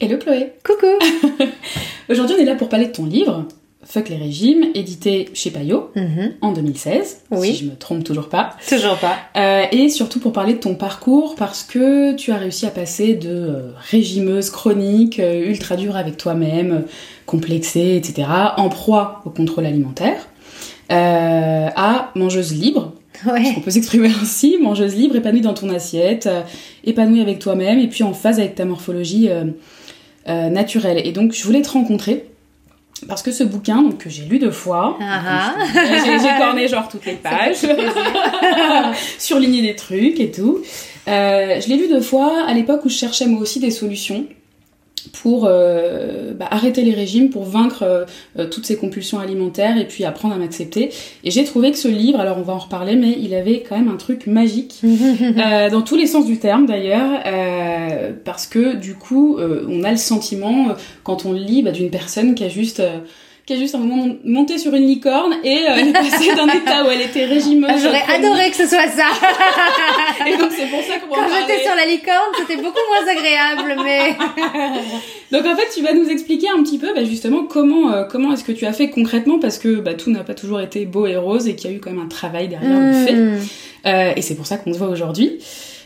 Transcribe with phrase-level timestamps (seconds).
[0.00, 0.86] Hello Chloé Coucou
[2.08, 3.46] Aujourd'hui on est là pour parler de ton livre,
[3.84, 6.32] Fuck les régimes, édité chez Payot Mhm.
[6.42, 7.54] en 2016, Oui.
[7.54, 8.50] si je me trompe toujours pas.
[8.68, 9.16] Toujours pas.
[9.36, 13.14] Euh, et surtout pour parler de ton parcours parce que tu as réussi à passer
[13.14, 16.84] de euh, régimeuse chronique, euh, ultra dure avec toi-même,
[17.24, 20.28] complexée, etc., en proie au contrôle alimentaire,
[20.90, 22.92] à mangeuse libre,
[23.26, 23.54] Ouais.
[23.56, 26.42] on peut s'exprimer ainsi, mangeuse libre, épanouie dans ton assiette, euh,
[26.84, 29.44] épanouie avec toi-même et puis en phase avec ta morphologie euh,
[30.28, 31.00] euh, naturelle.
[31.04, 32.24] Et donc je voulais te rencontrer
[33.06, 36.88] parce que ce bouquin, donc, que j'ai lu deux fois, Ah j'ai j'ai corné genre
[36.88, 37.58] toutes les pages,
[39.18, 40.58] surligné des trucs et tout.
[41.06, 44.26] Euh, je l'ai lu deux fois à l'époque où je cherchais moi aussi des solutions
[45.12, 48.06] pour euh, bah, arrêter les régimes, pour vaincre
[48.38, 50.90] euh, toutes ces compulsions alimentaires et puis apprendre à m'accepter.
[51.24, 53.76] Et j'ai trouvé que ce livre, alors on va en reparler, mais il avait quand
[53.76, 58.76] même un truc magique, euh, dans tous les sens du terme d'ailleurs, euh, parce que
[58.76, 60.68] du coup, euh, on a le sentiment,
[61.02, 62.82] quand on le lit, bah, d'une personne qui a juste...
[63.48, 66.48] qui a juste un moment monté sur une licorne et euh, elle est passée d'un
[66.54, 67.70] état où elle était régimeuse.
[67.72, 69.06] Ah, J'aurais adoré que ce soit ça.
[70.26, 73.82] Et donc c'est pour ça qu'on Quand j'étais sur la licorne, c'était beaucoup moins agréable,
[73.82, 74.14] mais...
[75.32, 78.34] Donc en fait, tu vas nous expliquer un petit peu bah, justement comment euh, comment
[78.34, 81.06] est-ce que tu as fait concrètement parce que bah, tout n'a pas toujours été beau
[81.06, 83.14] et rose et qu'il y a eu quand même un travail derrière le fait.
[83.14, 83.38] Hmm.
[83.86, 85.38] Euh, et c'est pour ça qu'on se voit aujourd'hui.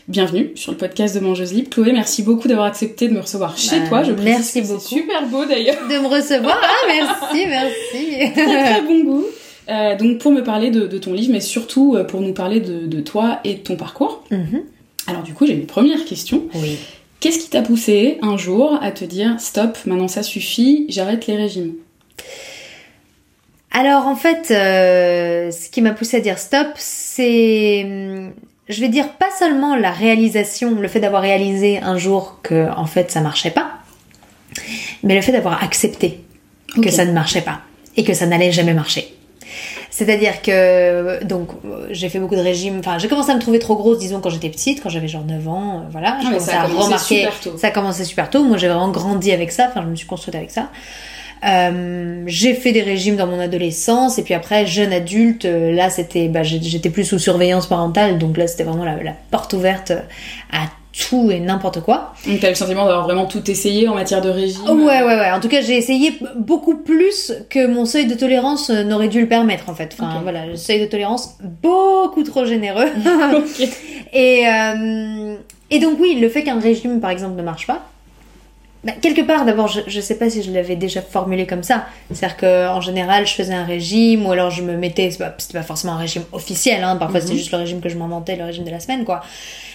[0.09, 1.69] Bienvenue sur le podcast de Mangeuse Libre.
[1.69, 4.03] Chloé, merci beaucoup d'avoir accepté de me recevoir chez Bah, toi.
[4.03, 4.79] Je merci beaucoup.
[4.81, 5.77] C'est super beau d'ailleurs.
[5.87, 6.59] De me recevoir.
[6.61, 8.33] Ah, merci, merci.
[8.33, 9.25] très très bon goût.
[9.69, 12.59] Euh, donc pour me parler de, de ton livre, mais surtout euh, pour nous parler
[12.59, 14.25] de, de toi et de ton parcours.
[14.29, 14.63] Mhm.
[15.07, 16.43] Alors du coup, j'ai une première question.
[16.55, 16.77] Oui.
[17.21, 21.37] Qu'est-ce qui t'a poussé un jour à te dire stop, maintenant ça suffit, j'arrête les
[21.37, 21.75] régimes?
[23.71, 28.31] Alors en fait, euh, ce qui m'a poussé à dire stop, c'est, hum,
[28.69, 32.85] je vais dire pas seulement la réalisation, le fait d'avoir réalisé un jour que en
[32.85, 33.71] fait ça marchait pas,
[35.03, 36.21] mais le fait d'avoir accepté
[36.81, 37.61] que ça ne marchait pas
[37.97, 39.13] et que ça n'allait jamais marcher.
[39.91, 41.49] C'est-à-dire que donc
[41.91, 44.29] j'ai fait beaucoup de régimes, enfin j'ai commencé à me trouver trop grosse disons quand
[44.31, 47.39] j'étais petite, quand j'avais genre 9 ans, euh, voilà, Ah, ça a à remarquer super
[47.39, 47.57] tôt.
[47.57, 48.43] ça a commencé super tôt.
[48.43, 49.67] Moi, j'ai vraiment grandi avec ça.
[49.69, 50.69] Enfin, je me suis construite avec ça.
[51.45, 55.89] Euh, j'ai fait des régimes dans mon adolescence et puis après jeune adulte euh, là
[55.89, 59.91] c'était bah, j'étais plus sous surveillance parentale donc là c'était vraiment la, la porte ouverte
[60.51, 60.67] à
[61.09, 62.13] tout et n'importe quoi.
[62.27, 64.63] Donc t'as le sentiment d'avoir vraiment tout essayé en matière de régime?
[64.69, 65.31] Ouais ouais ouais.
[65.31, 69.21] En tout cas j'ai essayé beaucoup plus que mon seuil de tolérance euh, n'aurait dû
[69.21, 69.95] le permettre en fait.
[69.99, 72.87] Enfin voilà le seuil de tolérance beaucoup trop généreux.
[74.15, 75.35] Euh,
[75.71, 77.81] et donc oui, le fait qu'un régime, par exemple, ne marche pas,
[78.83, 81.85] bah, quelque part, d'abord, je, je sais pas si je l'avais déjà formulé comme ça.
[82.11, 85.57] C'est-à-dire qu'en général, je faisais un régime, ou alors je me mettais, c'est pas, c'était
[85.57, 87.25] pas forcément un régime officiel, hein, parfois Mhm.
[87.25, 89.21] c'était juste le régime que je m'inventais, le régime de la semaine, quoi.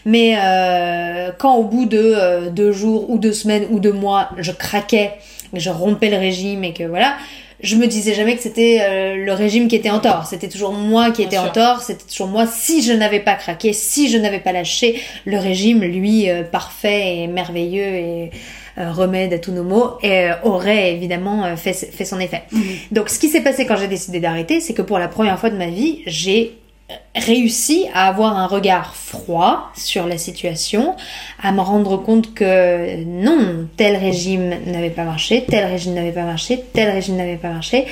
[0.04, 4.28] Mais euh, quand au bout de euh, deux jours, ou deux semaines, ou deux mois,
[4.38, 5.12] je craquais,
[5.54, 7.14] et je rompais le régime, et que voilà,
[7.60, 10.26] je me disais jamais que c'était euh, le régime qui était en tort.
[10.26, 11.46] C'était toujours moi qui étais sûr.
[11.46, 11.80] en tort.
[11.82, 12.46] C'était toujours moi.
[12.46, 17.16] Si je n'avais pas craqué, si je n'avais pas lâché, le régime, lui, euh, parfait
[17.16, 18.30] et merveilleux et
[18.78, 22.42] remède à tous nos maux, et, euh, aurait évidemment euh, fait, fait son effet.
[22.52, 22.62] Mhm.
[22.92, 25.50] Donc, ce qui s'est passé quand j'ai décidé d'arrêter, c'est que pour la première fois
[25.50, 26.58] de ma vie, j'ai
[26.90, 30.94] euh, réussi à avoir un regard froid sur la situation,
[31.42, 36.24] à me rendre compte que non, tel régime n'avait pas marché, tel régime n'avait pas
[36.24, 37.86] marché, tel régime n'avait pas marché,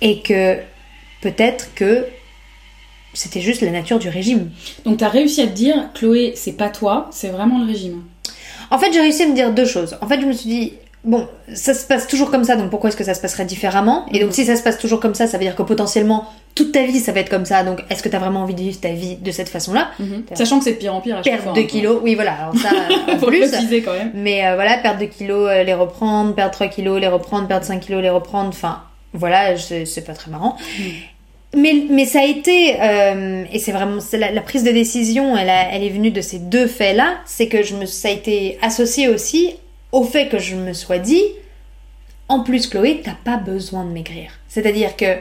[0.00, 0.58] et que
[1.20, 2.06] peut-être que
[3.14, 4.50] c'était juste la nature du régime.
[4.84, 8.02] Donc t'as réussi à te dire Chloé, c'est pas toi, c'est vraiment le régime.
[8.70, 9.96] En fait, j'ai réussi à me dire deux choses.
[10.00, 10.72] En fait, je me suis dit,
[11.04, 14.06] bon, ça se passe toujours comme ça, donc pourquoi est-ce que ça se passerait différemment?
[14.12, 14.34] Et donc, Mhm.
[14.34, 16.98] si ça se passe toujours comme ça, ça veut dire que potentiellement, toute ta vie,
[16.98, 17.62] ça va être comme ça.
[17.62, 19.90] Donc, est-ce que t'as vraiment envie de vivre ta vie de cette façon-là?
[20.34, 21.52] Sachant que c'est de pire en pire à chaque Perdre fois.
[21.52, 21.64] 2 hein.
[21.66, 22.70] kilos, oui, voilà, alors ça,
[23.14, 23.40] en Faut plus.
[23.40, 24.10] le quand même.
[24.14, 27.64] Mais euh, voilà, perdre 2 kilos, euh, les reprendre, perdre 3 kilos, les reprendre, perdre
[27.64, 28.82] 5 kilos, les reprendre, enfin,
[29.14, 30.56] voilà, c'est c'est pas très marrant.
[31.56, 36.10] Mais, ça a été, euh, et c'est vraiment la, prise de décision, elle, est venue
[36.10, 39.54] de ces deux faits-là, c'est que ça a été associé aussi
[39.90, 41.22] au fait que je me sois dit,
[42.28, 44.32] en plus Chloé, t'as pas besoin de maigrir.
[44.48, 45.16] C'est-à-dire que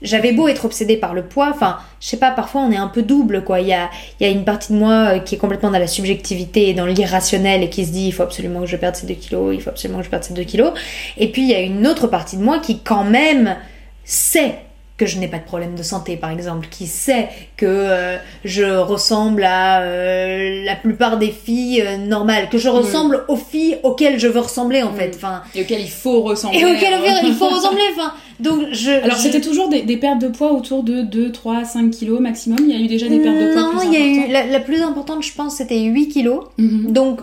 [0.00, 2.88] j'avais beau être obsédée par le poids, enfin, je sais pas, parfois on est un
[2.88, 3.60] peu double, quoi.
[3.60, 5.78] Il y a, il y a une partie de moi euh, qui est complètement dans
[5.78, 8.96] la subjectivité et dans l'irrationnel et qui se dit, il faut absolument que je perde
[8.96, 10.72] ces 2 kilos, il faut absolument que je perde ces 2 kilos.
[11.18, 13.56] Et puis il y a une autre partie de moi qui, quand même,
[14.04, 14.60] sait
[14.98, 18.64] que je n'ai pas de problème de santé, par exemple, qui sait que euh, je
[18.64, 24.18] ressemble à euh, la plupart des filles euh, normales, que je ressemble aux filles auxquelles
[24.18, 24.96] je veux ressembler, en Mm.
[24.96, 25.12] fait.
[25.14, 26.58] Enfin, Et auquel il faut ressembler.
[26.58, 27.80] et auxquelles il faut ressembler.
[27.96, 28.90] Enfin, donc je.
[28.90, 32.18] Alors je- c'était toujours des, des pertes de poids autour de 2, 3, 5 kilos
[32.20, 32.58] maximum?
[32.60, 34.46] Il y a eu déjà des pertes de poids Non, il y a eu la,
[34.46, 36.44] la plus importante, je pense, c'était 8 kilos.
[36.58, 36.92] Mhm.
[36.92, 37.20] Donc,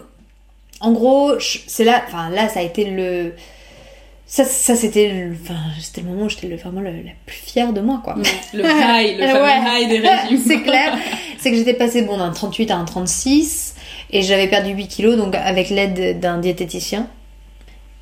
[0.80, 1.32] en gros,
[1.68, 3.34] c'est là, enfin là, ça a été le,
[4.28, 7.74] ça, ça c'était, le- enfin c'était le moment où j'étais vraiment le- la plus fière
[7.74, 8.16] de moi, quoi.
[8.54, 9.82] Le high, le fameux Ouais.
[9.84, 10.42] high des régimes.
[10.48, 10.98] c'est clair.
[11.38, 13.76] C'est que j'étais passée bon, d'un 38 à un 36
[14.12, 17.08] et j'avais perdu 8 kilos donc avec l'aide d'un diététicien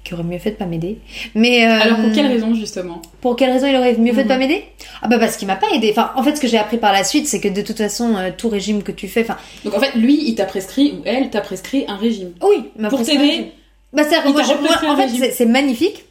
[0.06, 0.98] qui aurait mieux fait de pas m'aider.
[1.34, 3.02] Mais euh, Alors pour quelle raison justement?
[3.22, 4.28] pour quelle raison il aurait mieux fait de Mhm.
[4.28, 4.66] pas m'aider?
[5.02, 5.90] Ah bah parce qu'il m'a pas aidé.
[5.92, 8.16] Enfin, en fait, ce que j'ai appris par la suite, c'est que de toute façon,
[8.18, 11.02] euh, tout régime que tu fais, enfin, Donc en fait, lui, il t'a prescrit, ou
[11.06, 12.32] elle t'a prescrit un régime.
[12.42, 13.52] oui, m'a Pour t'aider.
[13.94, 16.04] Bah c'est moi, moi, en fait, c'est magnifique.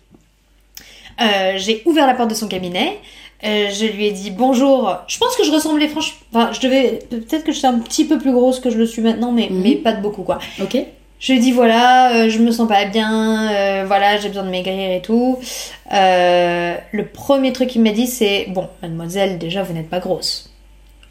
[1.23, 2.99] Euh, j'ai ouvert la porte de son cabinet.
[3.45, 4.97] Euh, je lui ai dit bonjour.
[5.09, 6.17] Je pense que je ressemblais franchement.
[6.33, 7.01] Enfin, je devais.
[7.11, 9.63] Peut-être que j'étais un petit peu plus grosse que je le suis maintenant, mais, Mhm.
[9.63, 10.39] mais pas de beaucoup quoi.
[10.63, 10.77] Ok
[11.19, 14.51] Je lui ai dit voilà, euh, je me sens pas bien, voilà, j'ai besoin de
[14.51, 15.39] maigrir et tout.
[15.91, 20.51] Le premier truc qu'il m'a dit c'est bon, mademoiselle, déjà vous n'êtes pas grosse.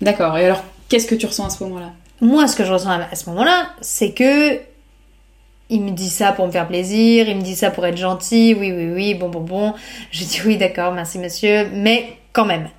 [0.01, 0.37] D'accord.
[0.37, 1.91] Et alors, qu'est-ce que tu ressens à ce moment-là?
[2.21, 4.59] Moi, ce que je ressens à ce moment-là, c'est que
[5.71, 8.55] il me dit ça pour me faire plaisir, il me dit ça pour être gentil,
[8.59, 9.73] oui, oui, oui, bon, bon, bon.
[10.11, 12.69] Je dis oui, d'accord, merci monsieur, mais quand même.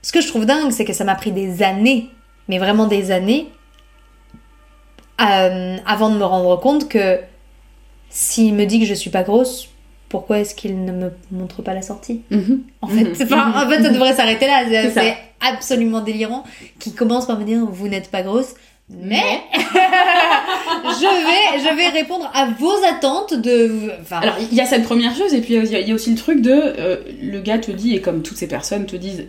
[0.00, 2.08] Ce que je trouve dingue, c'est que ça m'a pris des années,
[2.48, 3.48] mais vraiment des années,
[5.20, 7.18] euh, avant de me rendre compte que
[8.08, 9.68] s'il me dit que je suis pas grosse,
[10.08, 12.22] pourquoi est-ce qu'il ne me montre pas la sortie?
[12.30, 12.62] Mhm.
[12.80, 13.22] en fait.
[13.24, 14.62] Enfin, en fait, ça devrait s'arrêter là.
[14.92, 16.42] C'est- absolument délirant.
[16.80, 18.54] Qui commence par me dire vous n'êtes pas grosse,
[18.90, 23.92] mais je vais, je vais répondre à vos attentes de.
[24.00, 25.92] Enfin, Alors, il y a cette première chose, et puis il y a- il y
[25.92, 26.50] a aussi le truc de.
[26.52, 29.24] euh, le gars te dit, et comme toutes ces personnes te disent,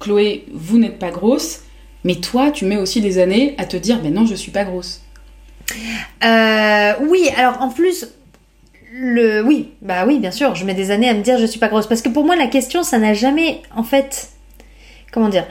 [0.00, 1.60] Chloé, vous n'êtes pas grosse,
[2.04, 4.64] mais toi, tu mets aussi des années à te dire, ben non, je suis pas
[4.64, 5.02] grosse.
[6.24, 7.28] euh, oui.
[7.36, 8.06] Alors en plus.
[8.96, 11.58] Le oui bah oui bien sûr je mets des années à me dire je suis
[11.58, 14.28] pas grosse parce que pour moi la question ça n'a jamais en fait
[15.10, 15.44] comment dire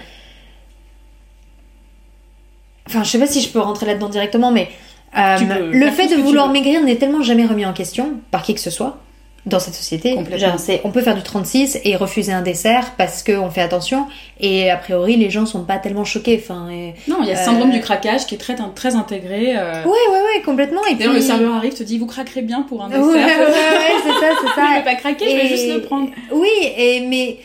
[2.88, 4.70] enfin je sais pas si je peux rentrer là-dedans directement mais
[5.18, 8.54] euh, peux le fait de vouloir maigrir n'est tellement jamais remis en question par qui
[8.56, 8.98] que ce soit
[9.46, 10.16] dans cette société.
[10.16, 10.58] Complètement.
[10.58, 14.06] Genre, on peut faire du 36 et refuser un dessert parce qu'on fait attention
[14.40, 16.40] et a priori les gens sont pas tellement choqués.
[16.42, 18.96] Enfin, et- Non, il y a ce syndrome Euh, du craquage qui est très, très
[18.96, 19.54] intégré.
[19.58, 19.84] euh.
[19.84, 20.80] Ouais, ouais, ouais, complètement.
[20.90, 21.06] Et puis...
[21.10, 23.04] Le serveur arrive, te dit, vous craquerez bien pour un dessert.
[23.06, 24.76] ouais, ouais, c'est ça, c'est je ça.
[24.78, 26.08] vais pas craquer, je vais juste le prendre.
[26.32, 26.48] Oui,
[26.78, 27.38] et mais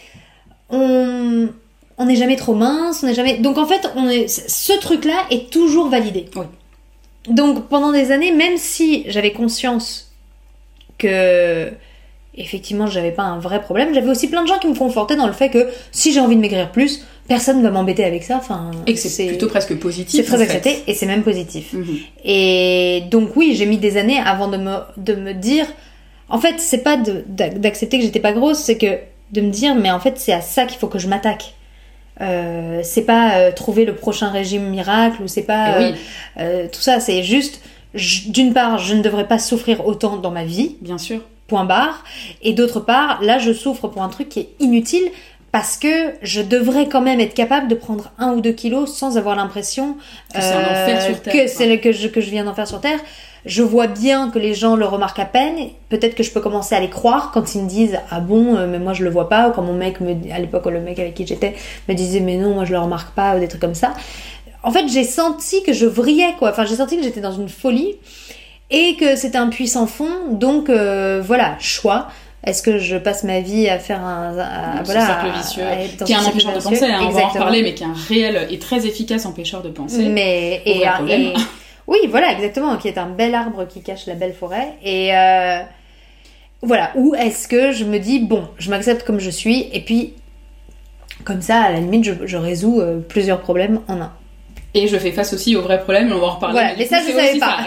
[0.70, 1.49] on
[1.99, 3.39] on n'est jamais trop mince, on n'est jamais.
[3.39, 6.27] Donc en fait, on est ce truc-là est toujours validé.
[6.37, 6.47] Oui.
[7.29, 10.12] Donc pendant des années, même si j'avais conscience
[10.97, 11.71] que
[12.35, 15.27] effectivement j'avais pas un vrai problème, j'avais aussi plein de gens qui me confortaient dans
[15.27, 18.37] le fait que si j'ai envie de maigrir plus, personne ne va m'embêter avec ça.
[18.37, 20.25] Enfin, Et que c'est plutôt presque positif.
[20.25, 20.45] c'est très fait.
[20.45, 21.73] accepté et c'est même positif.
[21.73, 21.99] Mhm.
[22.25, 25.67] Et donc oui, j'ai mis des années avant de me, de me dire...
[26.31, 28.99] En fait, c'est pas d'accepter que j'étais pas grosse, c'est que
[29.33, 31.55] de me dire, mais en fait, c'est à ça qu'il faut que je m'attaque.
[32.20, 35.99] Euh, c'est pas euh, trouver le prochain régime miracle ou c'est pas Et euh, oui,
[36.38, 37.61] euh, tout ça, c'est juste,
[38.26, 41.20] d'une part, je ne devrais pas souffrir autant dans ma vie, bien sûr.
[41.47, 42.05] point barre,
[42.43, 45.11] et d'autre part, là, je souffre pour un truc qui est inutile
[45.50, 49.17] parce que je devrais quand même être capable de prendre un ou deux kilos sans
[49.17, 49.97] avoir l'impression
[50.35, 50.43] Que
[51.49, 53.00] c'est Terre, que que je, que je viens d'en faire sur Terre.
[53.49, 55.56] Je vois bien que les gens le remarquent à peine.
[55.89, 58.67] Peut-être que je peux commencer à les croire quand ils me disent ah bon euh,
[58.69, 60.99] mais moi je le vois pas ou quand mon mec me à l'époque le mec
[60.99, 61.55] avec qui j'étais
[61.89, 63.95] me disait mais non moi je le remarque pas ou des trucs comme ça.
[64.62, 66.50] En fait j'ai senti que je vrillais quoi.
[66.50, 67.95] Enfin j'ai senti que j'étais dans une folie
[68.71, 70.11] et que c'était un puissant fond.
[70.33, 72.09] Donc euh, voilà choix.
[72.45, 75.97] Est-ce que je passe ma vie à faire un, à- voilà cercle vicieux, à être
[75.99, 77.87] dans qui est un empêcheur de penser, hein, on va en reparler, mais qui est
[77.87, 80.05] un réel et très efficace empêcheur de penser.
[80.09, 81.35] Mais et, et-
[81.88, 84.75] oui, voilà, exactement, qui est un bel arbre qui cache la belle forêt.
[84.85, 85.62] Et euh,
[86.61, 90.12] voilà, ou est-ce que je me dis bon, je m'accepte comme je suis, et puis
[91.25, 94.12] comme ça, à la limite, je, résous euh, plusieurs problèmes en un.
[94.75, 96.52] Et je fais face aussi aux vrais problèmes, on va en reparler.
[96.52, 97.58] voilà, mais ça, coup, je savais pas.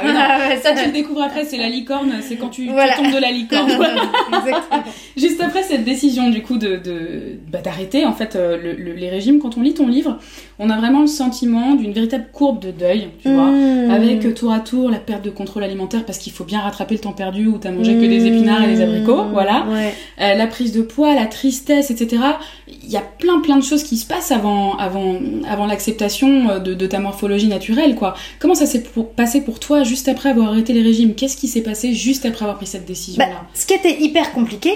[0.62, 0.70] ça.
[0.76, 2.94] Ah tu le découvres après, c'est la licorne, c'est quand tu, tu Voilà.
[2.96, 3.72] tombes de la licorne.
[5.18, 8.94] Juste après cette décision du coup de de- bah, d'arrêter en fait euh, le- le-
[8.94, 10.18] les régimes, quand on lit ton livre,
[10.60, 13.90] on a vraiment le sentiment d'une véritable courbe de deuil, tu vois, Mmh.
[13.92, 16.96] avec euh, tour à tour la perte de contrôle alimentaire parce qu'il faut bien rattraper
[16.96, 19.32] le temps perdu où t'as mangé que des épinards et des abricots, Mmh.
[19.34, 19.66] voilà.
[19.70, 19.94] Ouais.
[20.22, 22.22] Euh, la prise de poids, la tristesse, etc.
[22.68, 25.16] Il y a plein plein de choses qui se passent avant avant
[25.50, 28.14] avant l'acceptation de, de ta morphologie naturelle, quoi.
[28.40, 28.84] Comment ça s'est
[29.16, 31.16] passé pour toi juste après avoir arrêté les régimes?
[31.16, 33.30] Qu'est-ce qui s'est passé juste après avoir pris cette décision-là?
[33.30, 34.72] Bah, ce qui était hyper compliqué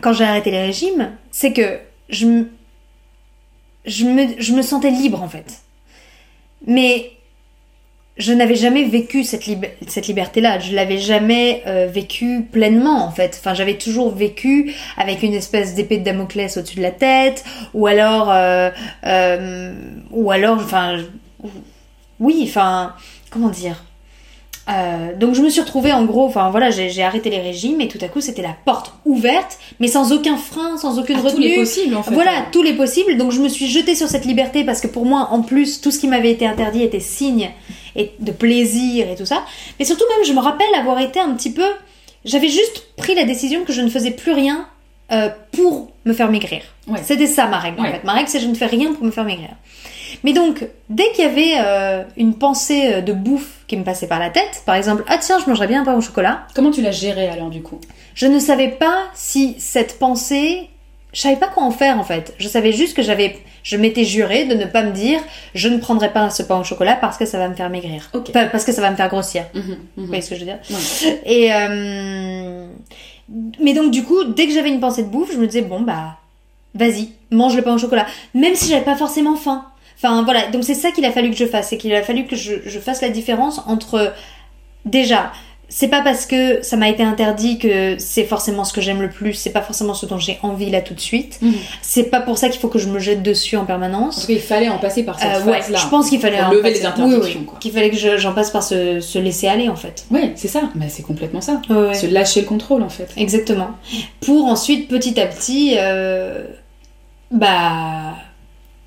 [0.00, 1.78] quand j'ai arrêté les régimes, c'est que
[2.08, 2.48] je me,
[3.84, 5.60] je, me, je me sentais libre en fait.
[6.66, 7.12] Mais
[8.16, 10.58] je n'avais jamais vécu cette, lib- cette liberté-là.
[10.58, 13.36] Je l'avais jamais euh, vécu pleinement en fait.
[13.38, 17.86] Enfin, j'avais toujours vécu avec une espèce d'épée de Damoclès au-dessus de la tête, ou
[17.86, 18.70] alors, euh,
[19.06, 19.72] euh,
[20.10, 20.98] ou alors, enfin,
[22.20, 22.94] oui, enfin,
[23.30, 23.84] comment dire?
[24.68, 27.88] Euh, donc je me suis retrouvée en gros, enfin voilà, j'ai arrêté les régimes et
[27.88, 31.36] tout à coup c'était la porte ouverte, mais sans aucun frein, sans aucune À retenue.
[31.36, 32.12] tous les possibles en fait.
[32.12, 33.16] Voilà, tous les possibles.
[33.16, 35.90] Donc je me suis jetée sur cette liberté parce que pour moi, en plus, tout
[35.90, 37.50] ce qui m'avait été interdit était signe
[37.96, 39.42] et de plaisir et tout ça.
[39.78, 41.66] Mais surtout même, je me rappelle avoir été un petit peu...
[42.26, 44.68] J'avais juste pris la décision que je ne faisais plus rien
[45.12, 46.60] euh, pour me faire maigrir.
[46.86, 47.00] Ouais.
[47.02, 48.04] C'était ça ma règle en fait.
[48.04, 49.50] Ma règle c'est je ne fais rien pour me faire maigrir.
[50.24, 54.06] Mais donc, dès qu'il y avait euh, une pensée euh, de bouffe qui me passait
[54.06, 56.70] par la tête, par exemple, ah tiens, je mangerais bien un pain au chocolat, Comment
[56.70, 57.80] tu l'as géré alors du coup?
[58.14, 60.70] Je ne savais pas si cette pensée,
[61.12, 62.34] je savais pas quoi en faire en fait.
[62.38, 65.20] Je savais juste que j'avais, je m'étais juré de ne pas me dire,
[65.54, 68.10] je ne prendrai pas ce pain au chocolat parce que ça va me faire maigrir,
[68.34, 69.44] parce que ça va me faire grossir.
[69.54, 69.76] Mhm.
[69.96, 70.58] Vous voyez ce que je veux dire?
[70.70, 71.20] Ouais.
[71.26, 72.66] Et euh,
[73.60, 75.80] mais donc du coup, dès que j'avais une pensée de bouffe, je me disais bon
[75.80, 76.16] bah,
[76.74, 79.64] vas-y, mange le pain au chocolat, même si j'avais pas forcément faim.
[80.00, 82.24] Enfin voilà, donc c'est ça qu'il a fallu que je fasse, c'est qu'il a fallu
[82.26, 84.12] que je, je fasse la différence entre
[84.84, 85.32] déjà.
[85.70, 89.10] C'est pas parce que ça m'a été interdit que c'est forcément ce que j'aime le
[89.10, 91.38] plus, c'est pas forcément ce dont j'ai envie là tout de suite.
[91.42, 91.52] Mhm.
[91.82, 94.22] C'est pas pour ça qu'il faut que je me jette dessus en En permanence.
[94.22, 95.78] tout cas, il fallait en passer par cette Euh, ouais, phase-là.
[95.78, 97.98] je pense qu'il fallait Pour en lever passer- les interdictions, oui, oui, qu'il fallait que
[97.98, 100.06] je- j'en passe par se, se laisser aller en fait.
[100.10, 100.62] Ouais, c'est ça.
[100.74, 101.60] Bah, c'est complètement ça.
[101.68, 101.92] Ouais.
[101.92, 103.08] Se lâcher le contrôle en fait.
[103.18, 103.72] Exactement.
[104.22, 106.44] Pour ensuite, petit à petit, euh,
[107.30, 108.14] bah,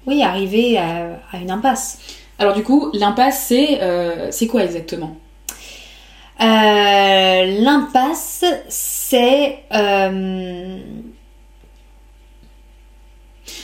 [0.08, 2.00] oui, arriver à, à une impasse.
[2.40, 5.16] Alors du coup, l'impasse, c'est euh, c'est quoi exactement?
[6.42, 10.80] Euh, L'impasse, c'est euh,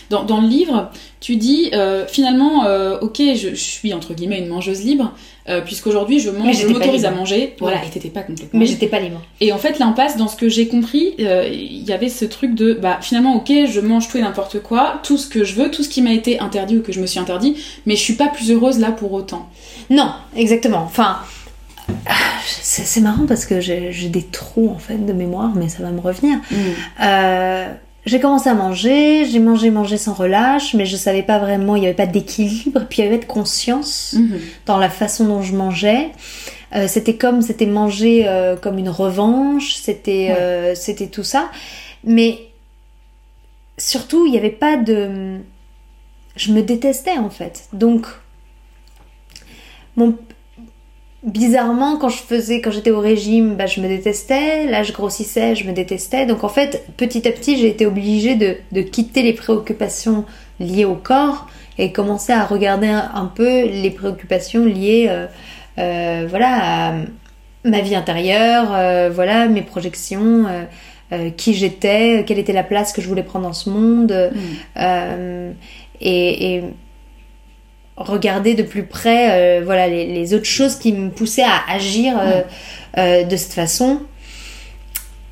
[0.09, 4.39] dans, dans le livre, tu dis euh, finalement, euh, ok, je, je suis entre guillemets
[4.39, 5.13] une mangeuse libre,
[5.49, 7.55] euh, puisqu'aujourd'hui je mange, je m'autorise à manger.
[7.59, 8.59] Voilà, et t'étais pas complètement.
[8.59, 9.21] mais j'étais pas libre.
[9.41, 12.53] Et en fait, l'impasse, dans ce que j'ai compris, euh, il y avait ce truc
[12.53, 15.71] de, bah finalement, ok, je mange tout et n'importe quoi, tout ce que je veux,
[15.71, 18.13] tout ce qui m'a été interdit ou que je me suis interdit, mais je suis
[18.15, 19.49] pas plus heureuse là pour autant.
[19.89, 20.83] Non, exactement.
[20.85, 21.17] Enfin,
[22.45, 25.99] c'est marrant parce que j'ai des trous en fait de mémoire, mais ça va me
[26.01, 26.37] revenir.
[27.01, 27.67] Euh,
[28.07, 31.83] j'ai commencé à manger, j'ai mangé, mangé sans relâche, mais je savais pas vraiment, il
[31.83, 34.13] y avait pas d'équilibre, puis il y avait pas de conscience.
[34.17, 34.39] Mhm.
[34.65, 36.09] dans la façon dont je mangeais.
[36.75, 40.35] Euh, c'était comme c'était manger euh, comme une revanche, c'était Ouais.
[40.39, 41.49] euh, c'était tout ça.
[42.03, 42.39] Mais
[43.77, 45.37] surtout, il n'y avait pas de.
[46.35, 47.67] Je me détestais en fait.
[47.73, 48.05] Donc,
[49.95, 50.15] mon...
[51.27, 54.65] bizarrement, quand je faisais, quand j'étais au régime, bah, je me détestais.
[54.65, 56.25] Là, je grossissais, je me détestais.
[56.25, 60.25] Donc, en fait, petit à petit, j'ai été obligée de, de quitter les préoccupations
[60.59, 65.27] liées au corps et commencer à regarder un, un peu les préoccupations liées, euh,
[65.77, 66.93] euh, voilà, à
[67.63, 70.45] ma vie intérieure, euh, voilà, mes projections.
[71.37, 74.11] qui j'étais, quelle était la place que je voulais prendre dans ce monde,
[74.75, 76.63] et, et
[77.97, 82.17] regarder de plus près euh, voilà, les, les autres choses qui me poussaient à agir
[82.17, 82.41] euh,
[82.97, 84.01] euh, de cette façon.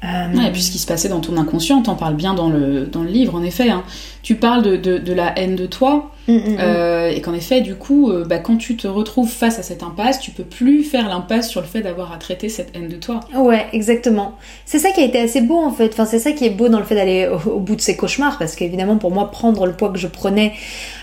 [0.04, 2.50] Euh, Ouais, et puis ce qui se passait dans ton inconscient, t'en parles bien dans
[2.50, 3.70] le, dans le livre, en effet.
[3.70, 3.84] hein.
[4.22, 6.58] Tu parles de, de, de la haine de toi, mm, mm, mm.
[6.60, 9.84] euh, et qu'en effet, du coup, euh, bah, quand tu te retrouves face à cette
[9.84, 12.96] impasse, tu peux plus faire l'impasse sur le fait d'avoir à traiter cette haine de
[12.98, 13.20] toi.
[13.36, 14.36] Ouais, exactement.
[14.66, 15.90] C'est ça qui a été assez beau en fait.
[15.94, 17.96] Enfin, c'est ça qui est beau dans le fait d'aller au, au bout de ces
[17.96, 20.54] cauchemars, parce qu'évidemment pour moi prendre le poids que je prenais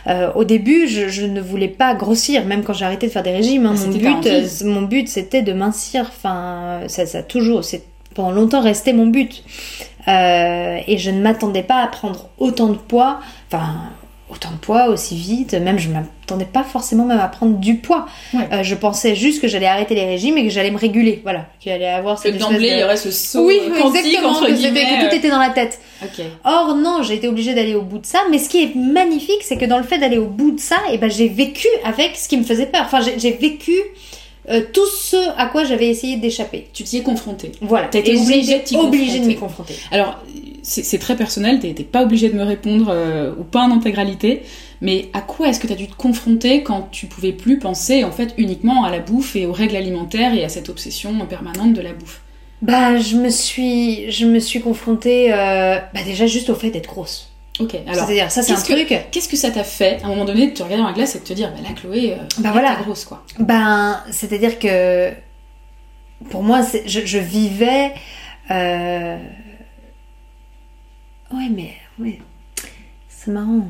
[0.09, 3.23] euh, au début, je, je ne voulais pas grossir, même quand j'ai arrêté de faire
[3.23, 3.67] des régimes.
[3.67, 3.75] hein.
[3.77, 6.07] Ah, mon but, mon but, c'était de mincir.
[6.09, 9.43] Enfin, ça, ça a toujours, c'est pendant longtemps resté mon but.
[10.09, 13.21] Euh, et je ne m'attendais pas à prendre autant de poids.
[13.49, 13.75] Enfin.
[14.31, 18.07] Autant de poids aussi vite, même je m'attendais pas forcément même à prendre du poids.
[18.33, 18.41] Ouais.
[18.51, 21.45] Euh, je pensais juste que j'allais arrêter les régimes et que j'allais me réguler, voilà,
[21.61, 23.75] qu'il allait avoir Que cette espèce d'emblée, de- il y aurait ce saut oui, euh,
[23.89, 25.79] exactement, entre que, que tout était dans la tête.
[26.03, 26.07] euh.
[26.45, 28.21] Or non, j'ai été obligée d'aller au bout de ça.
[28.31, 30.77] Mais ce qui est magnifique, c'est que dans le fait d'aller au bout de ça,
[30.91, 32.85] eh ben, j'ai vécu avec ce qui me faisait peur.
[32.87, 33.75] Enfin, j'ai vécu
[34.49, 36.69] euh, tout ce à quoi j'avais essayé d'échapper.
[36.73, 37.53] Tu t'y es confronté.
[37.61, 37.89] Voilà.
[37.89, 39.27] T'as été obligée de obligée de confronter.
[39.27, 39.75] m'y confronter.
[39.91, 40.19] Alors,
[40.63, 44.43] c'est très personnel, t'es t'es pas obligé de me répondre, euh, ou pas en intégralité,
[44.81, 48.13] mais à quoi est-ce que t'as dû te confronter quand tu pouvais plus penser, en
[48.13, 51.81] fait, uniquement à la bouffe et aux règles alimentaires et à cette obsession permanente de
[51.81, 52.23] la bouffe?
[52.63, 56.89] Bah, je me suis, je me suis confrontée, euh, bah, déjà juste au fait d'être
[56.89, 57.32] grosse.
[57.61, 58.99] Ok, alors, C'est-à-dire, ça, c'est un que- truc.
[59.11, 61.15] qu'est-ce que ça t'a fait, à un moment donné, de te regarder dans la glace
[61.17, 62.77] et de te dire, bah là, Chloé, euh, Bah là, voilà.
[62.77, 63.23] t'es grosse, quoi.
[63.39, 65.13] Ben, c'est-à-dire que
[66.31, 67.93] pour moi, je, je vivais.
[68.51, 69.19] euh,
[71.33, 72.21] Ouais, mais ouais,
[73.09, 73.67] c'est marrant.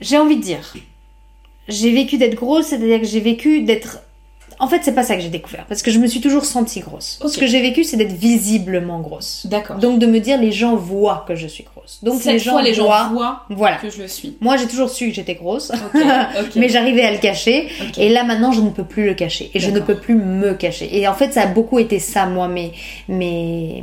[0.00, 0.74] J'ai envie de dire,
[1.68, 4.00] j'ai vécu d'être grosse, c'est-à-dire que j'ai vécu d'être.
[4.58, 6.80] En fait, c'est pas ça que j'ai découvert, parce que je me suis toujours sentie
[6.80, 7.20] grosse.
[7.26, 9.46] Ce que j'ai vécu, c'est d'être visiblement grosse.
[9.46, 9.76] D'accord.
[9.78, 11.71] Donc de me dire, les gens voient que je suis grosse.
[11.82, 12.04] Grosse.
[12.04, 13.08] Donc Cette les gens fois, les gens voient.
[13.12, 13.76] voient Voilà.
[13.76, 14.36] que je le suis.
[14.40, 15.72] Moi, j'ai toujours su que j'étais grosse,
[16.56, 17.68] mais j'arrivais à le cacher.
[17.98, 19.50] Et là, maintenant, je ne peux plus le cacher.
[19.54, 20.88] Et je ne peux plus me cacher.
[20.98, 22.72] Et en fait, ça a beaucoup été ça, moi, mes,
[23.08, 23.82] mes,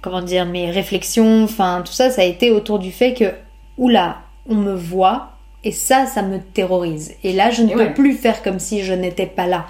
[0.00, 3.32] comment dire, mes réflexions, enfin, tout ça, ça a été autour du fait que,
[3.78, 4.18] oula,
[4.48, 5.30] on me voit.
[5.64, 7.14] Et ça, ça me terrorise.
[7.24, 7.94] Et là, je ne Et peux ouais.
[7.94, 9.66] plus faire comme si je n'étais pas là.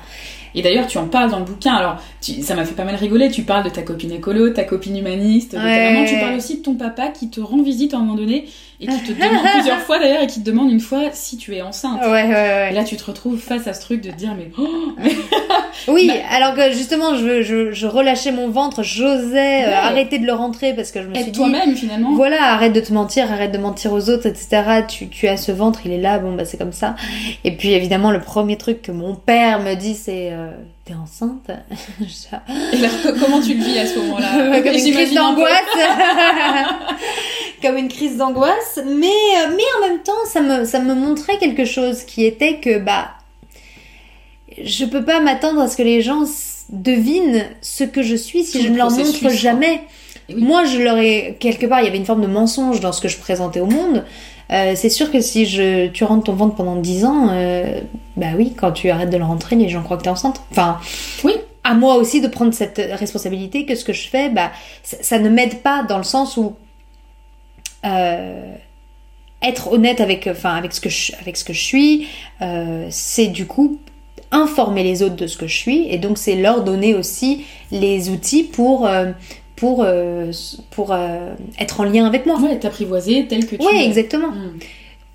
[0.57, 1.75] Et d'ailleurs, tu en parles dans le bouquin.
[1.75, 3.31] Alors, tu- ça m'a fait pas mal rigoler.
[3.31, 6.05] Tu parles de ta copine écolo, ta copine humaniste, de ta maman.
[6.07, 8.47] Tu parles aussi de ton papa qui te rend visite à un moment donné
[8.81, 11.55] et qui te demande plusieurs fois d'ailleurs et qui te demande une fois si tu
[11.55, 12.01] es enceinte.
[12.03, 12.69] Ouais, ouais, ouais.
[12.71, 14.93] Et là, tu te retrouves face à ce truc de te dire mais oh,
[15.89, 20.27] Oui, Bah- alors que justement, je, je, je relâchais mon ventre, j'osais euh, arrêter de
[20.27, 22.13] le rentrer parce que je me suis être dit, toi-même finalement.
[22.15, 24.63] voilà, arrête de te mentir, arrête de mentir aux autres, etc.
[24.89, 26.97] Tu, tu as ce ventre, il est là, bon bah c'est comme ça.
[27.45, 30.51] Et puis évidemment, le premier truc que mon père me dit, c'est euh,
[30.85, 31.51] t'es enceinte?
[32.33, 32.41] Ah.
[32.73, 34.61] Et là, co- comment tu le vis à ce moment-là?
[34.63, 35.53] Comme une crise d'angoisse.
[37.67, 38.79] Comme une crise d'angoisse.
[38.85, 42.59] Mais, euh, mais en même temps, ça me, ça me montrait quelque chose qui était
[42.61, 43.09] que, bah,
[44.63, 46.25] je peux pas m'attendre à ce que les gens
[46.71, 49.83] devinent ce que je suis si Tout je le ne leur montre jamais.
[50.29, 50.37] Oui.
[50.43, 53.01] Moi, je leur ai, quelque part, il y avait une forme de mensonge dans ce
[53.01, 54.05] que je présentais au monde.
[54.53, 57.81] Euh, c'est sûr que si je, tu rentres ton ventre pendant 10 ans, euh,
[58.17, 60.41] bah oui, quand tu arrêtes de le rentrer, les gens croient que t'es enceinte.
[60.53, 60.79] Enfin,
[61.25, 61.35] Oui.
[61.65, 64.53] à moi aussi de prendre cette responsabilité que ce que je fais, bah,
[64.85, 66.55] ça, ça ne m'aide pas dans le sens où
[67.87, 68.53] euh,
[69.43, 72.09] être honnête avec, enfin, avec, ce que je, avec ce que je suis,
[72.43, 73.79] euh, c'est du coup
[74.33, 78.11] informer les autres de ce que je suis et donc c'est leur donner aussi les
[78.11, 79.13] outils pour, euh,
[79.55, 80.33] pour, euh,
[80.73, 82.39] pour euh, être en lien avec moi.
[82.41, 83.85] Ouais, t'apprivoiser tel que tu Oui, es.
[83.87, 84.29] exactement.
[84.33, 84.59] Hmm.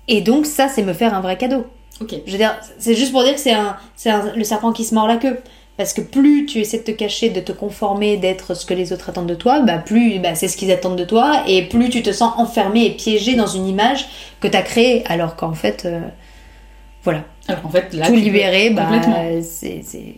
[0.08, 1.66] Et donc ça, c'est me faire un vrai cadeau.
[2.00, 2.14] Ok.
[2.26, 4.84] Je veux dire, c'est juste pour dire que c'est un, c'est un- le serpent qui
[4.84, 5.38] se mord la queue.
[5.78, 8.92] Parce que plus tu essaies de te cacher, de te conformer, d'être ce que les
[8.92, 11.88] autres attendent de toi, bah plus bah, c'est ce qu'ils attendent de toi, et plus
[11.88, 14.06] tu te sens enfermé et piégé dans une image
[14.40, 16.00] que tu as créée, alors qu'en fait, euh,
[17.04, 18.88] voilà, Alors en fait, là, tout libérer, bah,
[19.42, 20.14] c'est, c'est,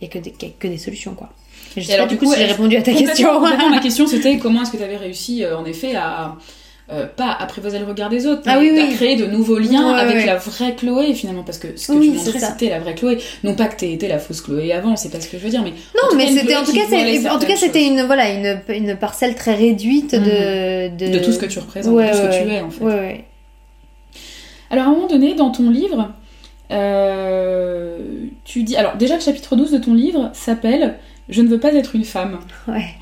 [0.00, 1.30] y a que des, que des solutions quoi.
[1.76, 3.40] Je Et sais pas alors, du du coup, coup, si j'ai répondu à ta question.
[3.70, 6.36] ma question c'était comment est-ce que tu avais réussi euh, en effet à
[6.92, 8.94] euh, pas apprivoiser le regard des autres, Ah mais oui, à oui.
[8.94, 10.26] créer de nouveaux liens Ouais, avec ouais.
[10.26, 13.18] la vraie Chloé finalement parce que ce que Oui, tu montrais c'était la vraie Chloé,
[13.44, 15.50] non pas que t'aies été la fausse Chloé avant, c'est pas ce que je veux
[15.50, 16.82] dire, mais Non, mais c'était en tout cas,
[17.32, 21.32] en tout cas, c'était une voilà une, une parcelle très réduite de, de de tout
[21.32, 23.24] ce que tu représentes, Ouais, de tout ce que tu es en fait.
[24.72, 26.10] Alors à un moment donné dans ton livre,
[26.70, 27.98] euh,
[28.44, 30.94] tu dis alors déjà le chapitre 12 de ton livre s'appelle
[31.28, 32.38] Je ne veux pas être une femme.
[32.66, 32.94] Ouais.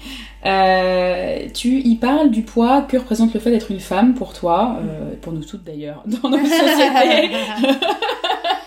[0.46, 4.76] Euh, tu y parles du poids que représente le fait d'être une femme pour toi,
[4.80, 7.30] euh, pour nous toutes d'ailleurs, dans notre société.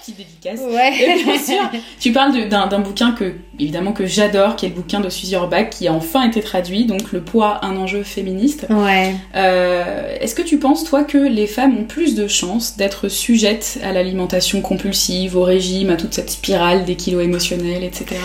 [0.01, 0.59] Petite dédicace.
[0.61, 0.91] Ouais.
[0.99, 1.61] Et bien sûr,
[1.99, 5.69] tu parles d'un bouquin que, évidemment, que j'adore, qui est le bouquin de Suzy Orbach,
[5.69, 8.65] qui a enfin été traduit, donc Le poids, un enjeu féministe.
[8.71, 9.13] Ouais.
[9.35, 13.79] Euh, Est-ce que tu penses, toi, que les femmes ont plus de chances d'être sujettes
[13.83, 18.15] à l'alimentation compulsive, au régime, à toute cette spirale des kilos émotionnels, etc.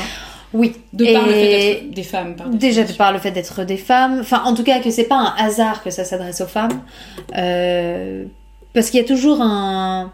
[0.57, 0.73] Oui.
[0.93, 3.65] De par le fait Et d'être des femmes, par Déjà de par le fait d'être
[3.65, 6.47] des femmes, enfin en tout cas que c'est pas un hasard que ça s'adresse aux
[6.47, 6.81] femmes,
[7.37, 8.25] Euh,
[8.75, 10.13] parce qu'il y a toujours un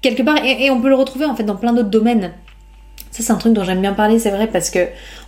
[0.00, 2.32] quelque part et, et on peut le retrouver en fait dans plein d'autres domaines.
[3.10, 4.80] Ça c'est un truc dont j'aime bien parler, c'est vrai parce que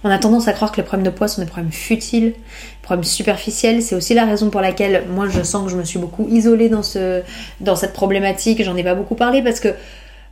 [0.04, 2.82] on a tendance à croire que les problèmes de poids sont des problèmes futiles, des
[2.82, 3.82] problèmes superficiels.
[3.82, 6.68] C'est aussi la raison pour laquelle moi je sens que je me suis beaucoup isolée
[6.68, 7.22] dans ce
[7.60, 8.62] dans cette problématique.
[8.62, 9.68] J'en ai pas beaucoup parlé parce que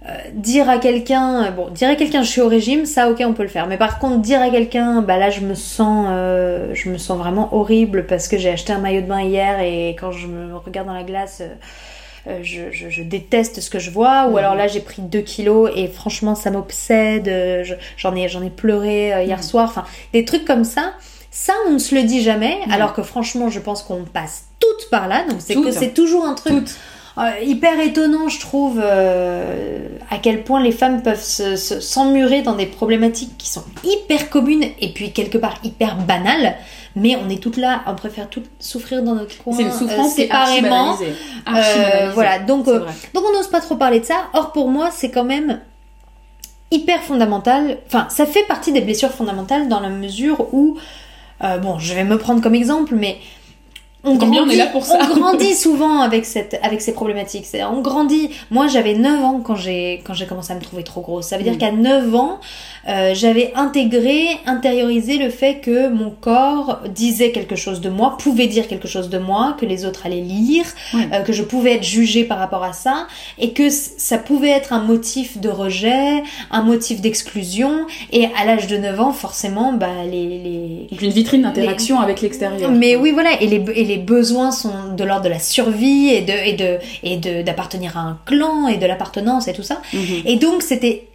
[0.07, 3.23] euh, dire à quelqu'un, euh, bon, dire à quelqu'un je suis au régime, ça ok
[3.27, 3.67] on peut le faire.
[3.67, 7.19] Mais par contre dire à quelqu'un, bah là je me sens, euh, je me sens
[7.19, 10.55] vraiment horrible parce que j'ai acheté un maillot de bain hier et quand je me
[10.57, 11.49] regarde dans la glace, euh,
[12.29, 14.29] euh, je, je- je déteste ce que je vois.
[14.29, 17.27] Ou alors là j'ai pris 2 kilos et franchement ça m'obsède.
[17.29, 19.67] euh, je- J'en ai, j'en ai pleuré hier soir.
[19.69, 20.93] Enfin des trucs comme ça.
[21.31, 22.59] Ça on ne se le dit jamais.
[22.71, 25.25] Alors que franchement je pense qu'on passe toutes par là.
[25.29, 26.77] Donc c'est que c'est toujours un truc Toutes.
[27.19, 32.43] Euh, hyper étonnant, je trouve, euh, à quel point les femmes peuvent se- se- s'emmurer
[32.43, 36.55] dans des problématiques qui sont hyper communes et puis quelque part hyper banales.
[36.97, 40.19] Mais on est toutes là, on préfère toutes souffrir dans notre coin C'est une souffrance
[40.19, 40.97] euh, archi séparément.
[41.57, 42.67] Euh, voilà, donc,
[43.15, 44.27] donc on n'ose pas trop parler de ça.
[44.33, 45.61] Or pour moi, c'est quand même
[46.71, 47.79] hyper fondamental.
[47.87, 50.77] Enfin, ça fait partie des blessures fondamentales dans la mesure où,
[51.63, 53.19] bon, je vais me prendre comme exemple, mais
[54.05, 54.99] on est grandit, là pour ça.
[55.13, 57.47] on grandit souvent avec cette, avec ces problématiques.
[57.73, 58.31] On grandit.
[58.51, 61.27] Moi, j'avais 9 ans quand j'ai, quand j'ai commencé à me trouver trop grosse.
[61.27, 61.59] Ça veut dire Mm.
[61.59, 62.39] qu'à 9 ans,
[62.89, 68.47] euh, j'avais intégré, intériorisé le fait que mon corps disait quelque chose de moi, pouvait
[68.47, 71.85] dire quelque chose de moi, que les autres allaient lire, euh, que je pouvais être
[71.85, 73.07] jugée par rapport à ça,
[73.39, 77.87] et que ça pouvait être un motif de rejet, un motif d'exclusion.
[78.13, 82.21] Et à l'âge de 9 ans, forcément, bah, les, les, Donc une vitrine d'interaction avec
[82.21, 82.71] l'extérieur.
[82.71, 86.21] mais oui, voilà, et les, et les besoins sont de l'ordre de la survie et
[86.21, 89.81] de et de et de d'appartenir à un clan et de l'appartenance et tout ça.
[89.93, 90.23] Mhm.
[90.27, 91.09] Et donc c'était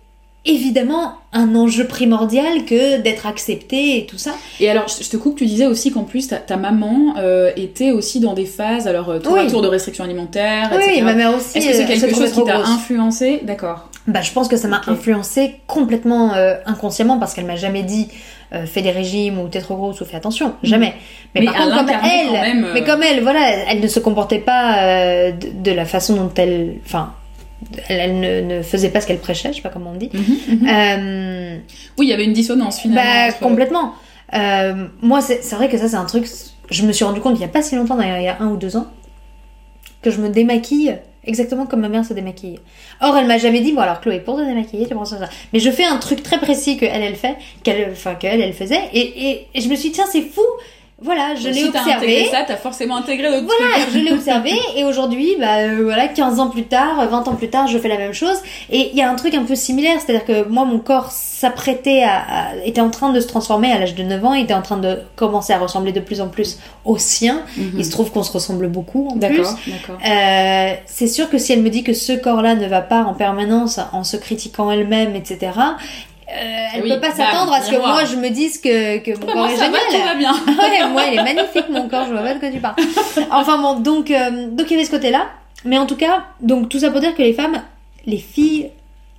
[0.45, 4.31] évidemment un enjeu primordial que d'être accepté et tout ça.
[4.59, 7.91] Et alors, je te coupe, tu disais aussi qu'en plus, ta, ta maman euh, était
[7.91, 9.49] aussi dans des phases, alors, euh, tour à Oui.
[9.49, 11.01] tour de restrictions alimentaires, Oui, etc.
[11.01, 11.57] ma mère aussi.
[11.57, 13.39] Est-ce que c'est euh, quelque chose qui t'a influencé?
[13.43, 13.87] D'accord.
[14.05, 18.09] Bah, je pense que ça m'a influencé complètement euh, inconsciemment parce qu'elle m'a jamais dit
[18.53, 20.93] euh, fais des régimes ou t'es trop grosse ou fais attention, jamais.
[21.35, 23.87] Mais, Mais par contre, comme elle, quand même, euh, mais comme elle, voilà, elle ne
[23.87, 27.13] se comportait pas euh, de, de la façon dont elle, enfin,
[27.87, 30.09] elle, elle ne, ne faisait pas ce qu'elle prêchait, je sais pas comment on dit.
[30.13, 31.57] Mhm, Euh,
[31.97, 33.03] Oui, il y avait une dissonance finalement.
[33.03, 33.93] bah, entre- complètement.
[35.01, 36.27] Moi, c'est c'est vrai que ça, c'est un truc.
[36.69, 38.37] Je me suis rendu compte il y a pas si longtemps, d'ailleurs, il y a
[38.39, 38.87] un ou deux ans,
[40.01, 42.59] que je me démaquille exactement comme ma mère se démaquille.
[43.01, 45.29] Or, elle m'a jamais dit, bon alors Chloé, pour te démaquiller, tu prends ça, ça.
[45.51, 48.53] Mais je fais un truc très précis que elle, elle fait, qu'elle, enfin, qu'elle, elle
[48.53, 50.41] faisait, et, et, et je me suis dit, tiens, c'est fou.
[51.01, 52.25] Voilà, je l'ai si t'as intégré observé.
[52.31, 53.93] ça, t'as forcément intégré d'autres Voilà, trucs.
[53.93, 57.49] je l'ai observé et aujourd'hui, bah euh, voilà, 15 ans plus tard, 20 ans plus
[57.49, 58.37] tard, je fais la même chose.
[58.71, 62.03] Et il y a un truc un peu similaire, c'est-à-dire que moi, mon corps s'apprêtait
[62.03, 62.19] à,
[62.51, 64.77] à- était en train de se transformer à l'âge de 9 ans, était en train
[64.77, 67.41] de commencer à ressembler de plus en plus au sien.
[67.57, 67.73] Mhm.
[67.79, 69.37] Il se trouve qu'on se ressemble beaucoup en plus.
[69.37, 69.97] D'accord.
[70.09, 73.13] Euh, c'est sûr que si elle me dit que ce corps-là ne va pas en
[73.13, 75.51] permanence en se critiquant elle-même, etc.,
[76.75, 79.11] elle Oui, peut pas bam, s'attendre à ce que moi je me dise que, que
[79.19, 79.81] mon Bah, corps est va, génial.
[79.91, 80.33] tout va bien.
[80.47, 82.75] ouais, moi, il est magnifique, mon corps, je vois pas de quoi tu parles.
[83.31, 85.27] Enfin bon, donc, euh, donc il y avait ce côté-là.
[85.65, 87.61] Mais en tout cas, donc tout ça pour dire que les femmes,
[88.05, 88.69] les filles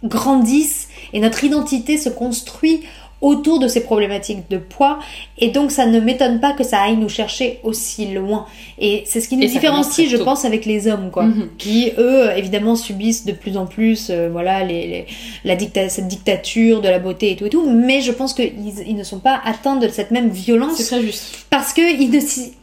[0.02, 2.82] grandissent et notre identité se construit
[3.20, 4.98] autour de ces problématiques de poids
[5.38, 8.44] et donc ça ne m'étonne pas que ça aille nous chercher aussi loin
[8.78, 11.48] et c'est ce qui nous Et différencie je pense avec les hommes quoi Mhm.
[11.58, 15.06] qui eux évidemment subissent de plus en plus euh, voilà les, les-
[15.44, 18.52] la dicta cette dictature de la beauté et tout et tout mais je pense qu'ils
[18.86, 21.46] ils ne sont pas atteints de cette même violence C'est très juste.
[21.50, 21.80] parce que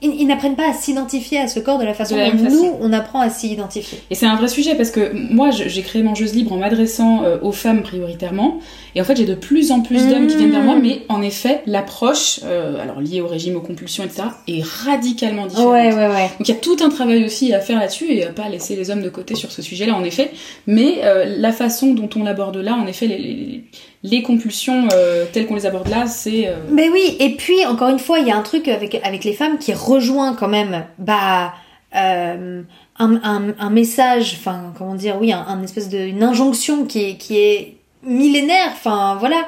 [0.01, 2.49] ils n'apprennent pas à s'identifier à ce corps de la façon De la dont nous
[2.49, 2.77] façon.
[2.81, 3.99] on apprend à s'y identifier.
[4.09, 7.37] Et c'est un vrai sujet parce que moi, j'ai créé Mangeuse Libre en m'adressant euh,
[7.41, 8.59] aux femmes prioritairement.
[8.95, 10.75] Et en fait, j'ai de plus en plus d'hommes qui viennent vers moi.
[10.75, 10.81] Mmh.
[10.81, 15.71] Mais en effet, l'approche, euh, alors liée au régime, aux compulsions, etc., est radicalement différente.
[15.73, 15.91] ouais.
[16.37, 18.75] Donc il y a tout un travail aussi à faire là-dessus et à pas laisser
[18.75, 20.31] les hommes de côté sur ce sujet-là, en effet.
[20.67, 23.63] Mais euh, la façon dont on l'aborde là, en effet, les, les,
[24.03, 26.47] les compulsions euh, telles qu'on les aborde là, c'est...
[26.47, 29.23] euh, Mais oui, et puis encore une fois, il y a un truc avec, avec
[29.23, 31.53] les femmes qui rejoint quand même bah,
[31.95, 32.61] euh,
[32.99, 36.99] un, un, un message, enfin comment dire, oui, un, un espèce de une injonction qui
[37.03, 39.45] est, qui est millénaire, enfin voilà,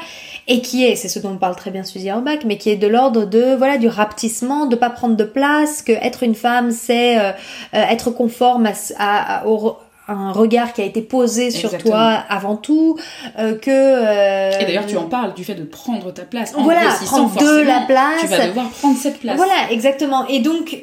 [0.48, 2.76] et qui est, c'est ce dont on parle très bien Suzy Orbach, mais qui est
[2.76, 6.72] de l'ordre de voilà du rapetissement, de pas prendre de place, que être une femme
[6.72, 7.32] c'est euh,
[7.74, 9.78] euh, être conforme à, à, à- au
[10.10, 12.98] un regard qui a été posé sur toi avant tout,
[13.40, 16.54] euh, que euh, Et d'ailleurs, tu en parles du fait de prendre ta place.
[16.58, 18.20] En voilà, prendre de la place.
[18.20, 19.38] Tu vas devoir prendre cette place.
[19.38, 20.28] Voilà, exactement.
[20.28, 20.76] Et donc,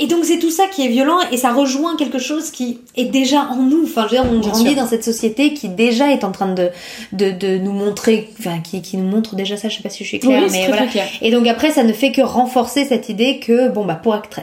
[0.00, 3.06] et donc c'est tout ça qui est violent et ça rejoint quelque chose qui est
[3.06, 3.82] déjà en nous.
[3.84, 4.76] Enfin, je veux dire, on Bien grandit sûr.
[4.76, 6.70] dans cette société qui déjà est en train de
[7.12, 9.68] de, de nous montrer, enfin, qui, qui nous montre déjà ça.
[9.68, 10.82] Je sais pas si je suis claire, Oui, mais très, voilà.
[10.82, 11.06] très clair.
[11.22, 14.40] Et donc après, ça ne fait que renforcer cette idée que bon bah pour être,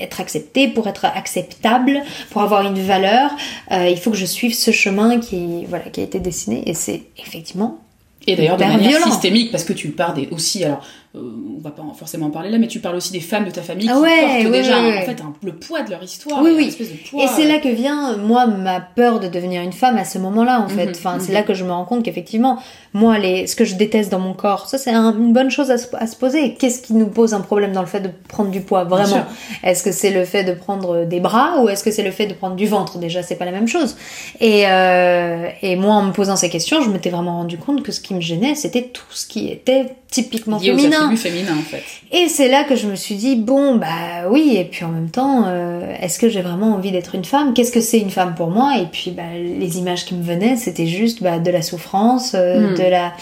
[0.00, 3.30] être accepté, pour être acceptable, pour avoir une valeur,
[3.70, 6.62] euh, il faut que je suive ce chemin qui voilà qui a été dessiné.
[6.66, 7.78] Et c'est effectivement
[8.26, 9.06] Et d'ailleurs, de manière violent.
[9.10, 12.56] systémique, parce que tu parles des, aussi, alors, on va pas forcément en parler là,
[12.58, 14.80] mais tu parles aussi des femmes de ta famille qui Ah ouais, portent ouais, déjà,
[14.82, 16.40] ouais, en fait, un- le poids de leur histoire.
[16.42, 16.62] Oui, et oui.
[16.62, 19.60] une espèce de poids, Et c'est là euh, que vient, moi, ma peur de devenir
[19.62, 20.86] une femme à ce moment-là, en fait.
[20.86, 21.34] Mhm, enfin, c'est mhm.
[21.34, 22.58] là que je me rends compte qu'effectivement,
[22.94, 25.70] moi, les, ce que je déteste dans mon corps, ça, c'est un- une bonne chose
[25.70, 26.54] à se, à se poser.
[26.54, 29.26] Qu'est-ce qui nous pose un problème dans le fait de prendre du poids, vraiment?
[29.62, 32.26] Est-ce que c'est le fait de prendre des bras ou est-ce que c'est le fait
[32.26, 32.96] de prendre du ventre?
[32.98, 33.96] Déjà, c'est pas la même chose.
[34.40, 37.92] Et, euh, et moi, en me posant ces questions, je m'étais vraiment rendu compte que
[37.92, 40.76] ce qui me gênait, c'était tout ce qui était typiquement lié aux
[41.16, 41.52] féminin.
[41.58, 41.82] en fait.
[42.12, 45.10] Et c'est là que je me suis dit, bon, bah oui, et puis en même
[45.10, 47.54] temps, euh, est-ce que j'ai vraiment envie d'être une femme?
[47.54, 48.74] Qu'est-ce que c'est une femme pour moi?
[48.80, 52.52] Et puis bah, les images qui me venaient, c'était juste bah, de la souffrance, euh,
[52.72, 52.74] Hmm.
[52.76, 53.12] de, la,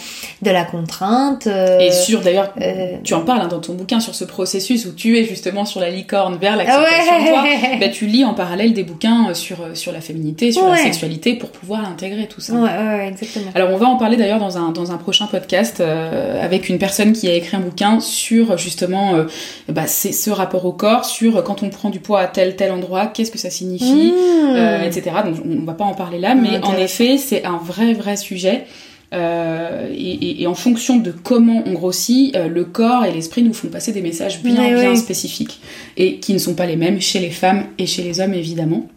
[0.41, 1.47] de la contrainte.
[1.47, 4.85] euh, Et sur, d'ailleurs, euh, tu en parles hein, dans ton bouquin sur ce processus
[4.85, 7.43] où tu es justement sur la licorne vers Ah l'acceptation de toi.
[7.43, 10.65] ouais Bah, tu lis en parallèle des bouquins euh, sur, euh, sur la féminité, sur
[10.65, 10.77] la Ouais.
[10.77, 12.53] sexualité pour pouvoir l'intégrer, tout ça.
[12.53, 13.51] ouais, ouais, ouais, exactement.
[13.55, 16.77] Alors on va en parler d'ailleurs dans un, dans un prochain podcast euh, avec une
[16.77, 17.70] personne qui a écrit un bouquin
[18.01, 19.25] sur justement euh,
[19.69, 22.55] bah, c'est ce rapport au corps, sur euh, quand on prend du poids à tel
[22.55, 24.55] tel endroit, qu'est-ce que ça signifie, Mmh.
[24.55, 25.11] euh, etc.
[25.25, 28.65] Donc on, va pas en parler là, mais en effet c'est un vrai vrai sujet.
[29.13, 33.43] Euh, et, et- et en fonction de comment on grossit, euh, le corps et l'esprit
[33.43, 34.97] nous font passer des messages bien Mais bien oui.
[34.97, 35.59] spécifiques
[35.97, 38.87] et qui ne sont pas les mêmes chez les femmes et chez les hommes évidemment.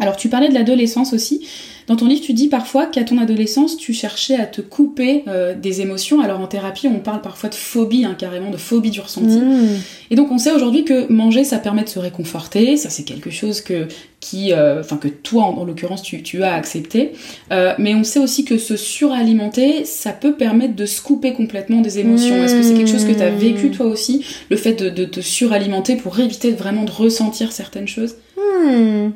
[0.00, 1.46] Alors tu parlais de l'adolescence aussi.
[1.86, 5.54] Dans ton livre, tu dis parfois qu'à ton adolescence, tu cherchais à te couper euh,
[5.54, 6.20] des émotions.
[6.20, 9.38] Alors en thérapie, on parle parfois de phobie, hein, carrément de phobie du ressenti.
[9.38, 9.80] Mmh.
[10.10, 12.76] Et donc on sait aujourd'hui que manger, ça permet de se réconforter.
[12.76, 13.86] Ça, c'est quelque chose que
[14.20, 17.12] qui, euh, que toi, en, en l'occurrence, tu, tu as accepté.
[17.52, 21.82] Euh, mais on sait aussi que se suralimenter, ça peut permettre de se couper complètement
[21.82, 22.42] des émotions.
[22.42, 25.04] Est-ce que c'est quelque chose que tu as vécu toi aussi, le fait de, de
[25.04, 28.14] te suralimenter pour éviter vraiment de ressentir certaines choses?
[28.38, 29.10] Hmm.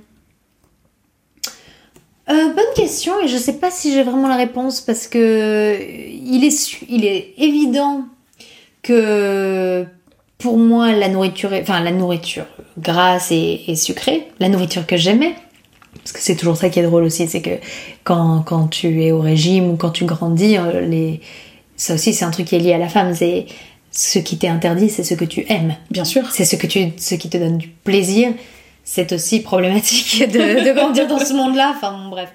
[2.30, 6.44] Euh, bonne question et je sais pas si j'ai vraiment la réponse parce que il
[6.44, 8.04] est, il est évident
[8.82, 9.86] que
[10.36, 12.44] pour moi la nourriture, enfin la nourriture
[12.78, 15.34] grasse et, et sucrée, la nourriture que j'aimais,
[15.96, 17.58] parce que c'est toujours ça qui est drôle aussi, c'est que
[18.04, 21.20] quand, quand tu es au régime ou quand tu grandis, euh, les...
[21.76, 23.46] ça aussi c'est un truc qui est lié à la femme, c'est
[23.90, 26.30] ce qui t'est interdit, c'est ce que tu aimes Bien sûr.
[26.30, 28.34] c'est ce que tu ce qui te donne du plaisir
[28.90, 32.30] c'est aussi problématique de, de grandir dans ce monde-là enfin bon, bref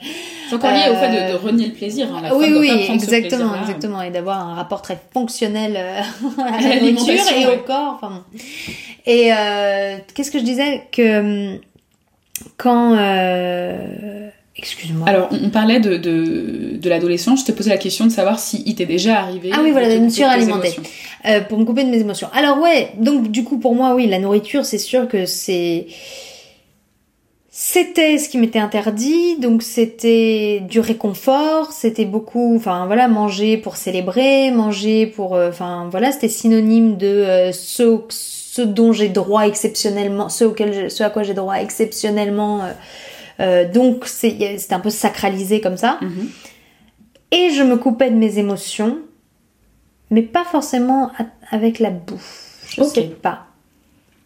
[0.50, 2.08] C'est encore lié au fait de, Euh, de renier le plaisir.
[2.14, 2.22] hein.
[2.22, 5.74] La oui femme doit oui pas ce exactement exactement et d'avoir un rapport très fonctionnel
[5.76, 6.02] euh,
[6.44, 7.56] à la nourriture et ouais.
[7.56, 8.42] au corps enfin bon.
[9.08, 11.60] et euh, qu'est-ce que je disais que hum,
[12.58, 17.42] quand euh, excuse-moi Alors, on, on parlait de, de, de l'adolescence.
[17.42, 19.50] Je te posais la question de savoir si il t'est déjà arrivé.
[19.54, 20.28] Ah oui, voilà, de me émotions.
[21.26, 22.28] Euh, pour me couper de mes émotions.
[22.34, 25.88] Alors ouais, donc du coup pour moi oui, la nourriture c'est sûr que c'est
[27.56, 33.76] c'était ce qui m'était interdit, donc c'était du réconfort, c'était beaucoup, enfin voilà, manger pour
[33.78, 39.46] célébrer, manger pour, euh, enfin voilà, c'était synonyme de euh, ce, ce dont j'ai droit
[39.46, 42.64] exceptionnellement, ce, auquel je- ce à quoi j'ai droit exceptionnellement.
[42.64, 42.72] euh,
[43.40, 46.00] euh, donc c'était un peu sacralisé comme ça.
[46.02, 46.30] Mhm.
[47.30, 48.98] Et je me coupais de mes émotions,
[50.10, 51.12] mais pas forcément
[51.52, 52.64] avec la bouffe.
[52.68, 52.96] Je Ok.
[52.96, 53.46] sais pas.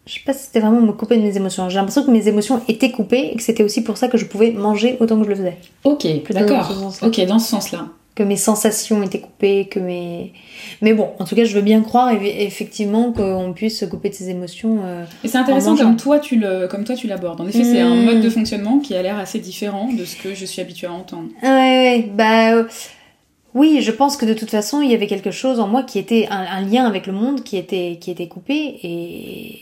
[0.07, 1.69] Je sais pas si c'était vraiment me couper de mes émotions.
[1.69, 4.25] J'ai l'impression que mes émotions étaient coupées et que c'était aussi pour ça que je
[4.25, 5.57] pouvais manger autant que je le faisais.
[5.83, 6.71] Ok, d'accord.
[7.03, 7.87] Ok, dans ce sens-là.
[8.15, 10.33] Que mes sensations étaient coupées, que mes...
[10.81, 14.09] Mais bon, en tout cas, je veux bien croire eff- effectivement qu'on puisse se couper
[14.09, 14.79] de ses émotions.
[14.83, 17.41] euh, Et c'est intéressant comme toi tu le, comme toi tu l'abordes.
[17.41, 18.05] En effet, c'est un Mm.
[18.05, 20.93] mode de fonctionnement qui a l'air assez différent de ce que je suis habituée à
[20.93, 21.27] entendre.
[21.43, 22.63] Ouais, ouais, bah euh,
[23.53, 25.99] oui, je pense que de toute façon, il y avait quelque chose en moi qui
[25.99, 29.59] était un, un lien avec le monde qui était qui était coupé et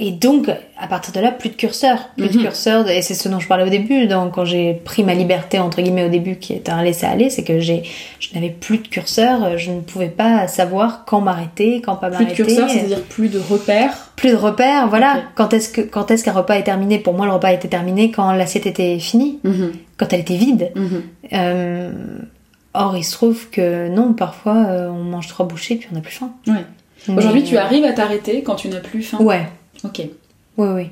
[0.00, 0.48] et donc
[0.80, 2.42] à partir de là, plus de curseur, plus de Mhm.
[2.44, 5.58] curseur et c'est ce dont je parlais au début, donc quand j'ai pris ma liberté
[5.58, 7.82] entre guillemets au début, qui était un laisser aller, c'est que j'ai
[8.20, 12.18] je n'avais plus de curseur, je ne pouvais pas savoir quand m'arrêter, quand pas Plus
[12.18, 12.42] de m'arrêter.
[12.44, 14.10] curseur, c'est-à-dire plus de repères.
[14.16, 15.22] plus de repères, voilà.
[15.34, 16.98] Quand est-ce que quand est-ce qu'un repas est terminé?
[16.98, 20.70] Pour moi, le repas était terminé quand l'assiette était finie, Mhm, quand elle était vide.
[20.76, 21.02] mhm.
[21.32, 21.90] Euh,
[22.74, 26.00] or, il se trouve que non, parfois euh, on mange trois bouchées puis on n'a
[26.00, 26.30] plus faim.
[26.46, 26.64] Ouais.
[27.16, 29.18] Aujourd'hui, tu arrives à t'arrêter quand tu n'as plus faim.
[29.20, 29.46] Ouais,
[29.84, 30.02] Ok.
[30.56, 30.90] oui, oui.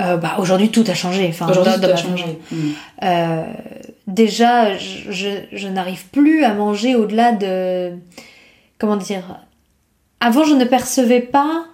[0.00, 1.28] Euh, bah, aujourd'hui, tout a changé.
[1.28, 2.38] Enfin, Aujourd'hui, tout a changé.
[2.50, 2.72] Mhm.
[3.04, 3.44] Euh,
[4.08, 7.92] déjà, je, je, je n'arrive plus à manger au-delà de.
[8.78, 9.38] Comment dire
[10.20, 11.64] Avant, je ne percevais pas.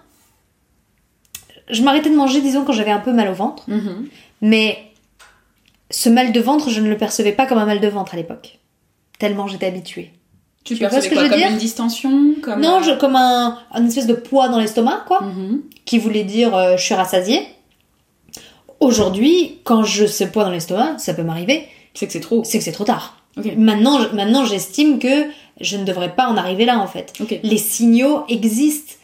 [1.71, 3.65] Je m'arrêtais de manger, disons, quand j'avais un peu mal au ventre.
[3.71, 4.09] Mhm.
[4.43, 4.91] Mais
[5.91, 8.17] ce mal de ventre, je ne le percevais pas comme un mal de ventre à
[8.17, 8.59] l'époque.
[9.19, 10.13] Tellement j'étais habituée.
[10.65, 12.79] Tu, Tu vois percevais ce que quoi je veux comme dire une distension comme Non,
[12.79, 15.63] euh, je, comme un, un espèce de poids dans l'estomac, quoi, Mhm.
[15.87, 17.41] qui voulait dire euh, je suis rassasiée.
[18.81, 22.43] Aujourd'hui, quand je ce poids dans l'estomac, ça peut m'arriver, C'est que c'est trop.
[22.45, 23.17] c'est que c'est trop tard.
[23.57, 25.27] Maintenant, je- maintenant, j'estime que
[25.61, 27.13] je ne devrais pas en arriver là, en fait.
[27.43, 28.95] Les signaux existent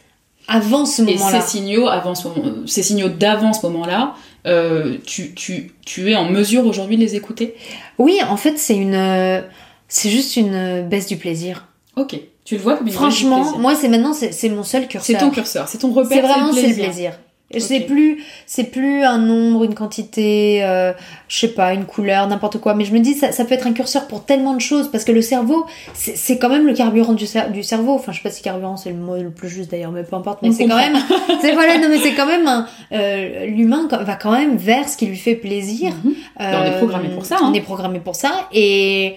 [0.47, 1.41] avant ce Et moment-là.
[1.41, 4.15] ces signaux, avant ce moment- euh, ces signaux d'avant ce moment-là,
[4.47, 7.55] euh, tu, tu, tu es en mesure aujourd'hui de les écouter?
[7.97, 9.41] Oui, en fait, c'est une, euh,
[9.87, 11.67] c'est juste une euh, baisse du plaisir.
[11.95, 12.19] Ok.
[12.45, 15.17] Tu le vois comme une Franchement, vraie du moi, c'est maintenant, c'est mon seul curseur.
[15.19, 16.09] C'est ton curseur, c'est ton repère.
[16.21, 17.11] C'est vraiment c'est le plaisir.
[17.59, 20.91] C'est plus c'est plus un nombre, une quantité, euh,
[21.29, 22.73] je sais pas, une couleur, n'importe quoi.
[22.73, 25.05] Mais je me dis ça, ça peut être un curseur pour tellement de choses parce
[25.05, 27.93] que le cerveau c'est quand même le carburant du, cer- du cerveau.
[27.93, 30.17] Enfin je sais pas si carburant c'est le mot le plus juste d'ailleurs, mais peu
[30.17, 30.41] importe.
[30.41, 30.97] Mais c'est quand même
[31.41, 34.97] c'est voilà non mais c'est quand même un euh, l'humain va quand même vers ce
[34.97, 35.93] qui lui fait plaisir.
[36.03, 36.13] Mhm.
[36.39, 37.49] on est programmé pour ça, hein.
[37.49, 39.15] On est programmé pour ça et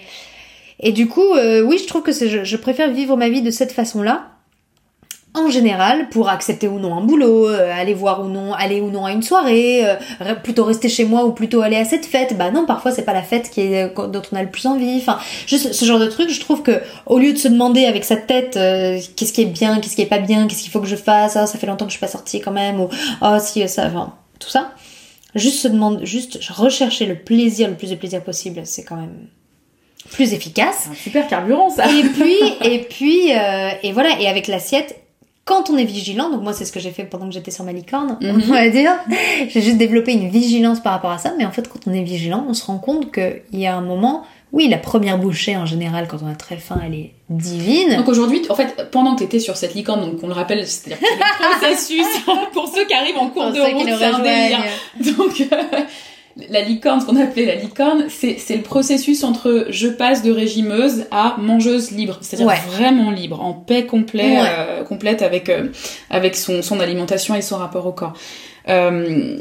[0.81, 3.51] et du coup euh, oui je trouve que je, je préfère vivre ma vie de
[3.51, 4.31] cette façon là
[5.33, 8.91] en général, pour accepter ou non un boulot, euh, aller voir ou non, aller ou
[8.91, 12.37] non à une soirée, euh, plutôt rester chez moi ou plutôt aller à cette fête,
[12.37, 14.97] bah non, parfois c'est pas la fête qui est, dont on a le plus envie.
[14.97, 18.05] Enfin, juste ce genre de truc, je trouve que au lieu de se demander avec
[18.05, 20.81] sa tête euh, qu'est-ce qui est bien, qu'est-ce qui est pas bien, qu'est-ce qu'il faut
[20.81, 22.89] que je fasse, ah, ça fait longtemps que je suis pas sortie quand même, ou
[23.23, 24.73] oh si ça, enfin tout ça,
[25.37, 29.29] juste se demander, juste rechercher le plaisir, le plus de plaisir possible, c'est quand même
[30.11, 30.89] plus efficace.
[30.91, 31.85] Un super carburant ça.
[31.91, 34.97] Et puis, et puis, euh, et voilà, et avec l'assiette,
[35.45, 37.65] quand on est vigilant, donc moi c'est ce que j'ai fait pendant que j'étais sur
[37.65, 38.43] ma licorne, Mhm.
[38.49, 38.93] on va dire,
[39.49, 42.03] j'ai juste développé une vigilance par rapport à ça, mais en fait quand on est
[42.03, 45.67] vigilant, on se rend compte qu'il y a un moment, oui la première bouchée en
[45.67, 49.19] général quand on a très faim elle est divine, Donc aujourd'hui, en fait, pendant que
[49.21, 52.07] tu étais sur cette licorne, donc on le rappelle, c'est-à-dire que le processus,
[52.53, 54.65] pour ceux qui arrivent en cours Pour de route, c'est un délire.
[55.17, 55.81] Donc, euh,
[56.49, 60.31] la licorne, ce qu'on appelait la licorne, c'est c'est le processus entre je passe de
[60.31, 62.59] régimeuse à mangeuse libre, c'est-à-dire Ouais.
[62.69, 64.43] vraiment libre, en paix complet, Ouais.
[64.59, 65.67] euh, complète avec, euh,
[66.09, 68.13] avec son, son alimentation et son rapport au corps.
[68.69, 69.39] Euh,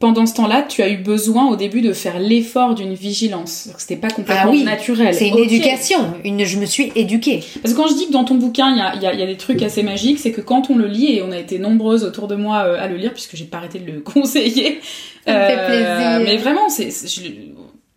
[0.00, 3.68] pendant ce temps-là, tu as eu besoin au début de faire l'effort d'une vigilance.
[3.78, 5.14] C'était pas complètement Ah oui, naturel.
[5.14, 7.44] c'est une éducation, une, je me suis éduquée.
[7.62, 9.22] Parce que quand je dis que dans ton bouquin, il y a, y a- y
[9.22, 11.58] a des trucs assez magiques, c'est que quand on le lit, et on a été
[11.58, 14.80] nombreuses autour de moi euh, à le lire, puisque j'ai pas arrêté de le conseiller.
[15.26, 16.20] Ça me fait plaisir.
[16.24, 16.88] Mais vraiment, c'est...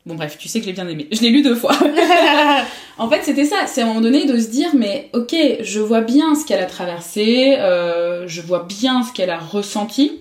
[0.05, 1.07] Bon bref, tu sais que je l'ai bien aimé.
[1.13, 1.71] Je l'ai lu deux fois.
[2.97, 3.55] en fait, c'était ça.
[3.67, 6.59] C'est à un moment donné de se dire, mais ok, je vois bien ce qu'elle
[6.59, 10.11] a traversé, euh, je vois bien ce qu'elle a ressenti,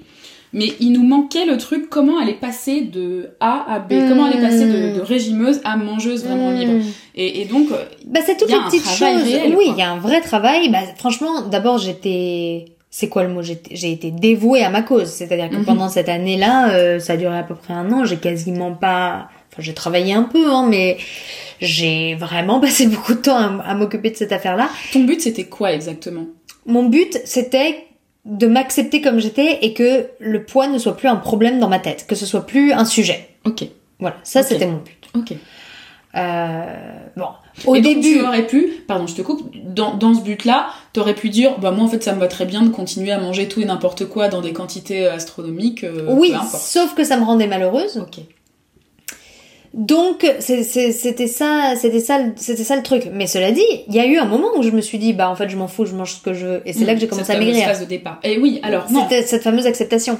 [0.52, 4.26] mais il nous manquait le truc, comment elle est passée de A à B, comment
[4.26, 6.72] elle est passée de, de régimeuse à mangeuse vraiment libre.
[6.74, 6.82] Mm.
[7.14, 9.22] Et, et donc, euh, Bah, c'est toutes Il y a les un petites choses.
[9.24, 10.68] réel, oui, il y a un vrai travail.
[10.70, 12.66] Bah, franchement, d'abord, j'étais.
[12.90, 13.40] C'est quoi le mot?
[13.42, 15.08] J'ai été dévouée à ma cause.
[15.08, 15.64] C'est-à-dire que Mhm.
[15.64, 18.04] pendant cette année-là, euh, ça a duré à peu près un an.
[18.04, 19.28] J'ai quasiment pas.
[19.50, 20.98] Enfin, j'ai travaillé un peu, hein, mais
[21.60, 24.68] j'ai vraiment passé beaucoup de temps à, à m'occuper de cette affaire-là.
[24.92, 26.26] ton but c'était quoi exactement?
[26.66, 27.84] Mon but, c'était
[28.24, 31.78] de m'accepter comme j'étais et que le poids ne soit plus un problème dans ma
[31.80, 33.28] tête, que ce soit plus un sujet.
[33.44, 33.64] Ok,
[33.98, 34.98] Voilà, ça c'était mon but.
[35.14, 35.34] ok.
[36.14, 36.64] Euh,
[37.16, 37.26] bon,
[37.64, 40.68] au et donc, début, tu aurais pu, pardon, je te coupe, dans, dans ce but-là,
[40.92, 43.18] t'aurais pu dire, bah moi en fait ça me va très bien de continuer à
[43.18, 45.84] manger tout et n'importe quoi dans des quantités astronomiques.
[45.84, 47.96] euh, oui, sauf que ça me rendait malheureuse.
[47.96, 48.20] Ok.
[49.74, 53.08] Donc c'est- c'est- c'était ça, c'était ça, c'était ça le truc.
[53.12, 55.30] Mais cela dit, il y a eu un moment où je me suis dit, bah
[55.30, 56.62] en fait je m'en fous, je mange ce que je veux.
[56.66, 57.64] Et c'est là que j'ai commencé Cette à maigrir.
[57.66, 58.20] phase de départ.
[58.22, 59.06] Et oui, alors non.
[59.08, 60.18] Cette fameuse acceptation.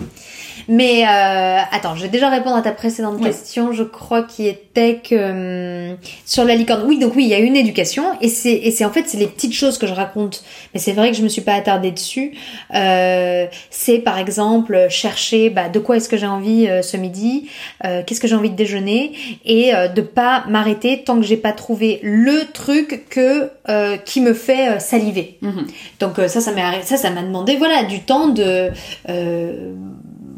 [0.68, 3.28] Mais euh, attends, je vais déjà répondre à ta précédente Ouais.
[3.28, 6.84] question, je crois qui était que hum, sur la licorne.
[6.86, 9.18] Oui, donc oui, il y a une éducation et c'est et c'est en fait c'est
[9.18, 10.42] les petites choses que je raconte.
[10.74, 12.32] Mais c'est vrai que je me suis pas attardée dessus.
[12.74, 17.48] Euh, c'est par exemple chercher bah, de quoi est-ce que j'ai envie euh, ce midi,
[17.84, 19.12] euh, qu'est-ce que j'ai envie de déjeuner?
[19.44, 24.20] Et euh, de pas m'arrêter tant que j'ai pas trouvé le truc que euh, qui
[24.20, 25.38] me fait saliver.
[25.42, 25.66] Mhm.
[26.00, 28.70] Donc ça, ça m'est ça, ça m'a demandé voilà du temps de
[29.08, 29.74] euh,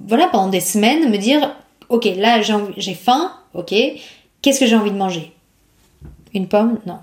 [0.07, 1.55] voilà pendant des semaines me dire
[1.89, 2.41] ok là
[2.77, 3.75] j'ai faim ok
[4.43, 5.33] qu'est-ce que j'ai envie de manger?
[6.35, 6.99] Une pomme non.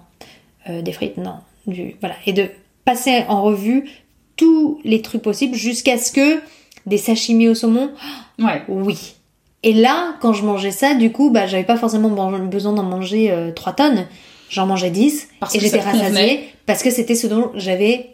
[0.69, 1.35] Euh, des frites non.
[1.67, 2.15] Du voilà.
[2.25, 2.49] Et de
[2.85, 3.89] passer en revue
[4.35, 6.41] tous les trucs possibles jusqu'à ce que
[6.85, 7.91] des sashimi au saumon?
[8.39, 8.63] Ouais.
[8.67, 9.13] oui.
[9.61, 12.09] Et là quand je mangeais ça du coup bah j'avais pas forcément
[12.39, 14.07] besoin d'en manger 3 tonnes.
[14.49, 18.10] J'en mangeais 10 Parce et que j'étais rassasiée parce que c'était ce dont j'avais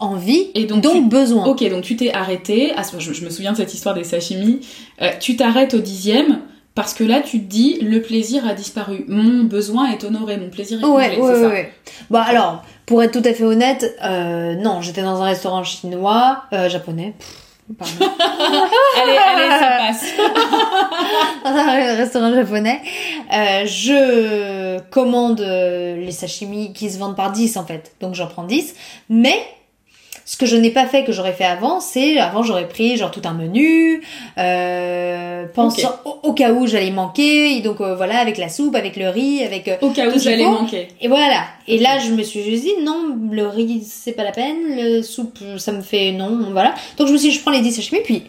[0.00, 1.46] envie Et donc, donc, tu- besoin.
[1.46, 2.72] Ok, donc tu t'es arrêté.
[2.76, 4.60] Ah, je, je me souviens de cette histoire des sashimi.
[5.02, 6.40] Euh, tu t'arrêtes au dixième
[6.74, 9.04] parce que là, tu te dis le plaisir a disparu.
[9.08, 11.20] Mon besoin est honoré, mon plaisir est Ouais, comblé.
[11.22, 11.48] ouais, c'est ça.
[11.48, 11.72] ouais.
[12.10, 16.44] Bon, alors, pour être tout à fait honnête, euh, non, j'étais dans un restaurant chinois,
[16.52, 17.14] euh, japonais.
[17.18, 17.36] Pff.
[19.00, 20.04] Allez, allez, ça passe.
[21.44, 22.80] dans un restaurant japonais.
[23.32, 27.92] Euh, je commande les sashimi qui se vendent par 10 en fait.
[28.00, 28.74] Donc j'en prends 10.
[29.08, 29.38] Mais
[30.30, 33.10] ce que je n'ai pas fait, que j'aurais fait avant, c'est avant j'aurais pris genre
[33.10, 34.00] tout un menu,
[34.38, 38.76] euh, pensant au, au cas où j'allais manquer, et donc euh, voilà avec la soupe,
[38.76, 40.86] avec le riz, avec euh, Au cas Tout où j'allais manquer.
[41.00, 41.46] et voilà.
[41.66, 45.02] Et là je me suis juste dit non, le riz c'est pas la peine, le
[45.02, 46.76] soupe ça me fait non, voilà.
[46.96, 48.22] Donc je me suis dit je prends les 10 sashimi puis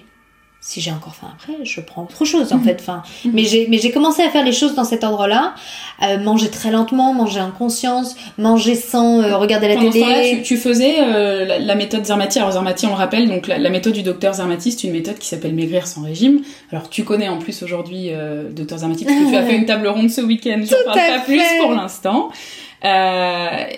[0.63, 2.63] si j'ai encore faim après, je prends autre chose en Mhm.
[2.63, 2.77] fait.
[2.79, 3.31] Enfin, Mhm.
[3.33, 5.55] mais j'ai mais j'ai commencé à faire les choses dans cet ordre-là,
[6.03, 10.37] euh, manger très lentement, manger en conscience, manger sans euh, regarder la Pendant ce télé.
[10.37, 12.37] tu, tu faisais euh, la, la méthode Zermati.
[12.37, 15.17] Alors Zermati, on le rappelle, donc la, la méthode du docteur Zermati, c'est une méthode
[15.17, 16.41] qui s'appelle maigrir sans régime.
[16.71, 19.65] Alors tu connais en plus aujourd'hui euh, docteur Zermati parce que tu as fait une
[19.65, 20.61] table ronde ce week-end.
[20.63, 21.57] Je parle pas plus fait.
[21.59, 22.29] pour l'instant.
[22.83, 22.87] Euh,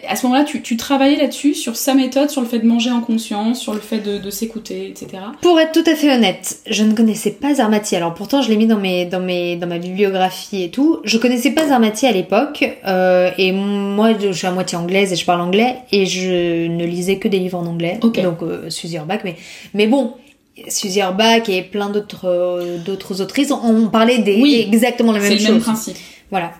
[0.07, 2.89] à ce moment-là, tu, tu travaillais là-dessus, sur sa méthode, sur le fait de manger
[2.91, 5.23] en conscience, sur le fait de, de s'écouter, etc.
[5.41, 7.95] Pour être tout à fait honnête, je ne connaissais pas Zarmati.
[7.97, 10.99] Alors pourtant, je l'ai mis dans mes dans mes dans ma bibliographie et tout.
[11.03, 12.63] Je connaissais pas Zarmati à l'époque.
[12.87, 16.85] euh, et moi, je suis à moitié anglaise et je parle anglais et je ne
[16.85, 17.99] lisais que des livres en anglais.
[18.03, 18.21] Ok.
[18.21, 19.35] Donc euh, Suzy Orbach, mais
[19.73, 20.13] mais bon.
[20.69, 24.63] Suzy Orbach et plein d'autres d'autres autrices ont parlé des Oui.
[24.67, 25.49] exactement la C'est même le chose.
[25.53, 25.97] même principe.
[26.29, 26.51] Voilà.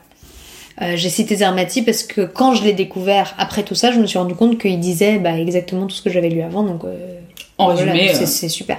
[0.81, 4.07] Euh, j'ai cité Zermati parce que quand je l'ai découvert après tout ça, je me
[4.07, 6.63] suis rendu compte qu'il disait bah, exactement tout ce que j'avais lu avant.
[6.63, 7.19] Donc, euh,
[7.57, 8.77] En résumé, c'est euh, c'est super.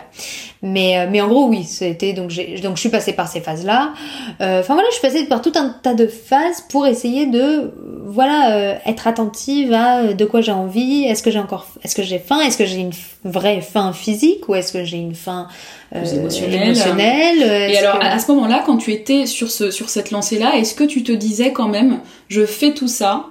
[0.62, 3.40] Mais, euh, mais en gros, oui, c'était donc j'ai donc je suis passée par ces
[3.40, 3.92] phases-là.
[4.40, 7.72] Euh, Enfin voilà, je suis passée par tout un tas de phases pour essayer de
[8.06, 11.04] voilà euh, être attentive à de quoi j'ai envie.
[11.04, 12.40] Est-ce que j'ai encore, est-ce que j'ai faim?
[12.40, 12.92] Est-ce que j'ai une
[13.24, 15.46] vraie faim physique ou est-ce que j'ai une faim
[15.94, 16.62] euh, Plus émotionnelle.
[16.62, 17.70] émotionnelle?
[17.70, 20.74] Et alors, que- à ce moment-là, quand tu étais sur, ce, sur cette lancée-là, est-ce
[20.74, 23.26] que tu te disais quand même, je fais tout ça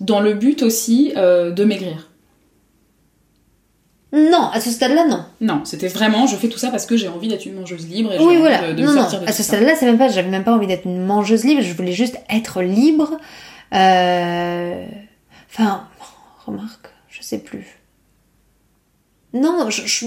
[0.00, 2.07] dans le but aussi euh, de maigrir?
[4.12, 5.24] Non, à ce stade-là, non.
[5.40, 8.12] Non, c'était vraiment, je fais tout ça parce que j'ai envie d'être une mangeuse libre
[8.12, 8.72] et j'ai Oui, envie voilà.
[8.72, 9.00] de, de non, non.
[9.02, 11.44] sortir de À ce stade-là, c'est même pas, j'avais même pas envie d'être une mangeuse
[11.44, 11.60] libre.
[11.62, 13.18] Je voulais juste être libre.
[13.74, 14.86] Euh...
[15.52, 15.86] Enfin,
[16.46, 17.66] remarque, je sais plus.
[19.34, 20.06] Non, je, je,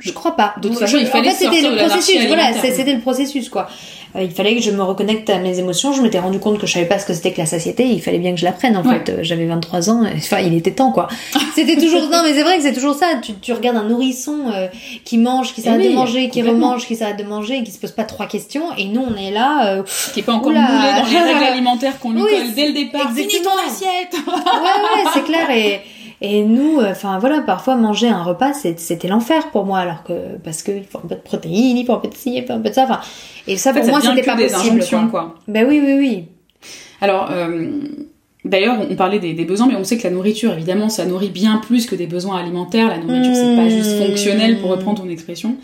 [0.00, 0.54] je crois pas.
[0.60, 2.26] De toute Je- façon, il en fallait fait, c'était le processus.
[2.26, 3.68] Voilà, c'était le processus, quoi.
[4.16, 5.92] Euh, il fallait que je me reconnecte à mes émotions.
[5.92, 7.84] Je m'étais rendu compte que je savais pas ce que c'était que la satiété.
[7.86, 9.00] Il fallait bien que je l'apprenne, en Ouais.
[9.04, 9.12] fait.
[9.12, 10.02] Euh, J'avais 23 ans.
[10.16, 11.06] Enfin, il était temps, quoi.
[11.54, 13.06] C'était toujours, non, mais c'est vrai que c'est toujours ça.
[13.22, 14.66] Tu, tu regardes un nourrisson euh,
[15.04, 17.70] qui mange, qui Eh s'arrête oui, de manger, qui remange, qui s'arrête de manger, qui
[17.70, 18.64] se pose pas trois questions.
[18.76, 19.66] Et nous, on est là.
[19.76, 19.82] euh,
[20.12, 22.72] Qui est pas encore moulé dans les règles alimentaires qu'on lui Oui, colle dès le
[22.72, 23.02] départ.
[23.10, 23.28] exactement.
[23.28, 24.32] Finis ton assiette ouais,
[25.04, 25.48] ouais, c'est clair.
[25.50, 25.80] Et,
[26.22, 30.36] et nous, euh, enfin voilà, parfois manger un repas, c'était l'enfer pour moi, alors que
[30.44, 32.44] parce que il faut un peu de protéines, il faut un peu de ci, il
[32.46, 32.84] faut un peu de ça.
[32.84, 33.00] Enfin,
[33.46, 34.84] et ça En fait, pour ça moi, c'était pas des possible.
[34.88, 35.08] Quoi.
[35.10, 35.34] quoi.
[35.48, 36.24] Ben oui, oui, oui.
[37.00, 37.70] Alors, euh,
[38.44, 41.30] d'ailleurs, on parlait des, des besoins, mais on sait que la nourriture, évidemment, ça nourrit
[41.30, 42.88] bien plus que des besoins alimentaires.
[42.88, 44.06] La nourriture, c'est pas juste Mmh.
[44.06, 45.56] fonctionnel, pour reprendre ton expression.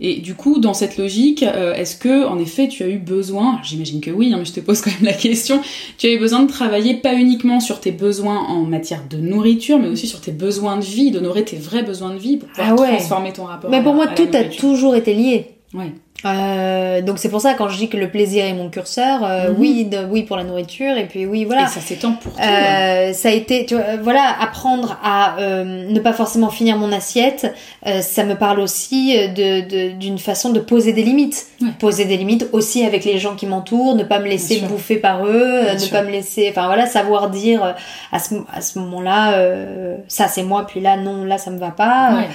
[0.00, 3.60] Et du coup, dans cette logique, euh, est-ce que, en effet, tu as eu besoin,
[3.62, 5.60] j'imagine que oui, hein, mais je te pose quand même la question,
[5.98, 9.78] tu as eu besoin de travailler pas uniquement sur tes besoins en matière de nourriture,
[9.78, 12.68] mais aussi sur tes besoins de vie, d'honorer tes vrais besoins de vie pour pouvoir
[12.70, 12.96] Ah ouais.
[12.96, 13.70] transformer ton rapport.
[13.70, 15.53] Mais pour moi, à tout a toujours été lié.
[15.74, 15.92] Ouais.
[16.24, 19.50] Euh, donc c'est pour ça quand je dis que le plaisir est mon curseur, euh,
[19.50, 19.56] Mhm.
[19.58, 21.64] oui, de, oui pour la nourriture et puis oui voilà.
[21.64, 22.38] Et ça s'étend pour tout.
[22.40, 26.78] Euh, ça a été, tu vois, euh, voilà, apprendre à euh, ne pas forcément finir
[26.78, 27.52] mon assiette,
[27.86, 31.46] euh, ça me parle aussi de de- d'une façon de poser des limites.
[31.60, 31.68] Ouais.
[31.78, 35.26] Poser des limites aussi avec les gens qui m'entourent, ne pas me laisser bouffer par
[35.26, 35.90] eux, Bien ne sûr.
[35.90, 37.74] pas me laisser, enfin voilà, savoir dire
[38.12, 41.58] à ce, à ce moment-là, euh, ça c'est moi, puis là non, là ça me
[41.58, 42.14] va pas.
[42.14, 42.28] Ouais.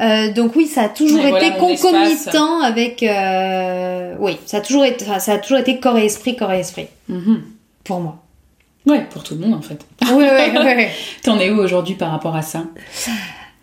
[0.00, 4.84] Euh, donc oui, ça a toujours été voilà, concomitant avec, euh, oui, ça a toujours
[4.84, 7.42] été, enfin, ça a toujours été corps et esprit, corps et esprit Mhm.
[7.84, 8.18] pour moi.
[8.86, 9.84] Ouais, pour tout le monde en fait.
[10.12, 10.84] Oui, oui, oui.
[11.22, 12.62] T'en es où aujourd'hui par rapport à ça?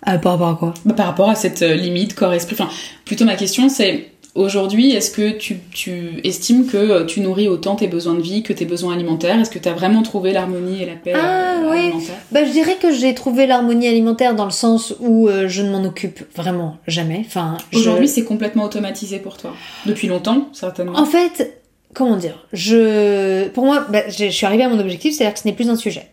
[0.07, 0.73] Euh, par rapport à quoi?
[0.85, 2.55] Bah, par rapport à cette euh, limite corps-esprit.
[2.59, 2.69] Enfin,
[3.05, 7.75] plutôt ma question c'est aujourd'hui, est-ce que tu, tu estimes que euh, tu nourris autant
[7.75, 9.39] tes besoins de vie que tes besoins alimentaires?
[9.39, 11.77] Est-ce que tu as vraiment trouvé l'harmonie et la paix Ah, euh, oui.
[11.79, 12.15] alimentaire?
[12.31, 15.71] Bah, je dirais que j'ai trouvé l'harmonie alimentaire dans le sens où euh, je ne
[15.71, 17.23] m'en occupe vraiment jamais.
[17.25, 19.53] Enfin, je- Aujourd'hui, c'est complètement automatisé pour toi.
[19.85, 20.97] Depuis longtemps, certainement.
[20.97, 21.61] en fait,
[21.93, 22.45] comment dire?
[22.53, 25.69] Je, pour moi, bah, je suis arrivée à mon objectif, c'est-à-dire que ce n'est plus
[25.69, 26.07] un sujet.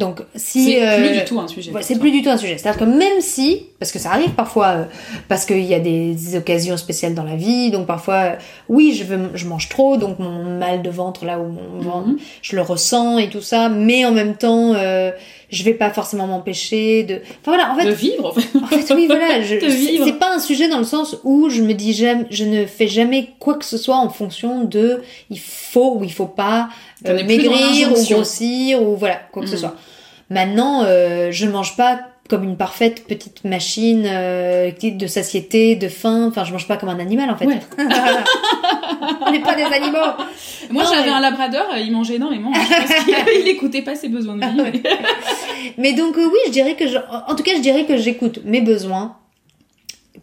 [0.00, 1.70] Donc, si c'est euh, plus du tout un sujet.
[1.70, 2.56] Ouais, c'est plus du tout un sujet.
[2.58, 4.84] C'est-à-dire que même si, parce que ça arrive parfois, euh,
[5.28, 8.34] parce qu'il y a des occasions spéciales dans la vie, donc parfois, euh,
[8.68, 12.08] oui, je, veux, je mange trop, donc mon mal de ventre, là où mon ventre,
[12.08, 12.18] Mhm.
[12.42, 15.10] je le ressens et tout ça, mais en même temps, euh,
[15.50, 17.16] je vais pas forcément m'empêcher de...
[17.42, 18.48] Enfin voilà, en fait, De vivre, en fait.
[18.58, 19.56] en fait, oui, voilà, je,
[20.04, 22.88] c'est pas un sujet dans le sens où je me dis jamais, je ne fais
[22.88, 26.68] jamais quoi que ce soit en fonction de il faut ou il faut pas
[27.06, 29.60] euh, maigrir ou grossir ou voilà, quoi que ce Mhm.
[29.60, 29.74] soit.
[30.30, 36.26] Maintenant, euh, je mange pas comme une parfaite petite machine euh, de satiété, de faim.
[36.28, 37.46] Enfin, je mange pas comme un animal en fait.
[37.46, 37.58] Ouais.
[39.26, 39.98] On n'est pas des animaux.
[40.70, 42.52] Moi, j'avais mais- un labrador, euh, il mangeait énormément.
[42.54, 44.80] Je pense qu'il il écoutait pas ses besoins de vie.
[44.82, 44.82] mais-
[45.78, 48.40] Mais donc euh, oui, je dirais que je, en tout cas, je dirais que j'écoute
[48.44, 49.16] mes besoins.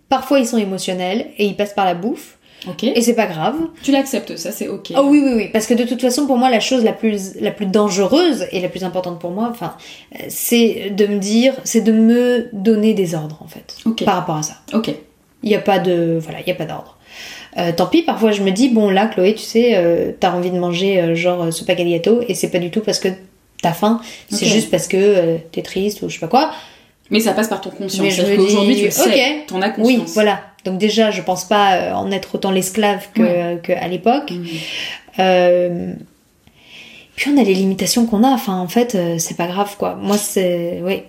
[0.09, 2.36] Parfois, ils sont émotionnels et ils passent par la bouffe.
[2.81, 3.55] Et c'est pas grave.
[3.83, 4.91] Tu l'acceptes, ça, c'est ok.
[4.97, 5.49] Oh oui, oui, oui.
[5.53, 8.59] Parce que de toute façon, pour moi, la chose la plus, la plus dangereuse et
[8.59, 9.75] la plus importante pour moi, enfin,
[10.15, 13.77] euh, c'est de me dire, c'est de me donner des ordres, en fait.
[14.05, 14.55] Par rapport à ça.
[14.73, 14.89] Ok.
[15.43, 16.97] Il n'y a pas de, voilà, il y a pas d'ordre.
[17.57, 20.51] Euh, tant pis, parfois je me dis, bon là, Chloé, tu sais, euh, t'as envie
[20.51, 22.99] de manger euh, genre euh, ce paquet de gâteaux et c'est pas du tout parce
[22.99, 23.07] que
[23.63, 23.99] t'as faim,
[24.29, 26.51] c'est juste parce que t'es triste ou je sais pas quoi.
[27.09, 28.07] Mais ça passe par ton conscience.
[28.07, 30.13] Dis, tu le sais, t'en as Oui, conscience.
[30.13, 30.41] voilà.
[30.67, 33.59] Donc déjà, je pense pas euh, en être autant l'esclave que, Ouais.
[33.63, 34.31] que à l'époque.
[34.31, 34.45] Mhm.
[35.19, 35.93] Euh,
[37.15, 38.29] Puis on a les limitations qu'on a.
[38.29, 39.95] Enfin, en fait, euh, c'est pas grave, quoi.
[40.01, 41.01] Moi, c'est, oui.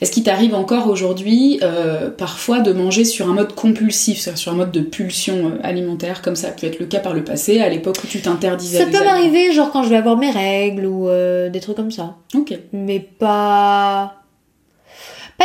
[0.00, 4.52] Est-ce qu'il t'arrive encore aujourd'hui, euh, parfois, de manger sur un mode compulsif, c'est-à-dire sur
[4.52, 7.22] un mode de pulsion euh, alimentaire, comme ça a pu être le cas par le
[7.22, 10.30] passé, à l'époque où tu t'interdisais Ça peut m'arriver, genre quand je vais avoir mes
[10.30, 12.14] règles ou euh, des trucs comme ça.
[12.34, 12.54] Ok.
[12.72, 14.14] mais pas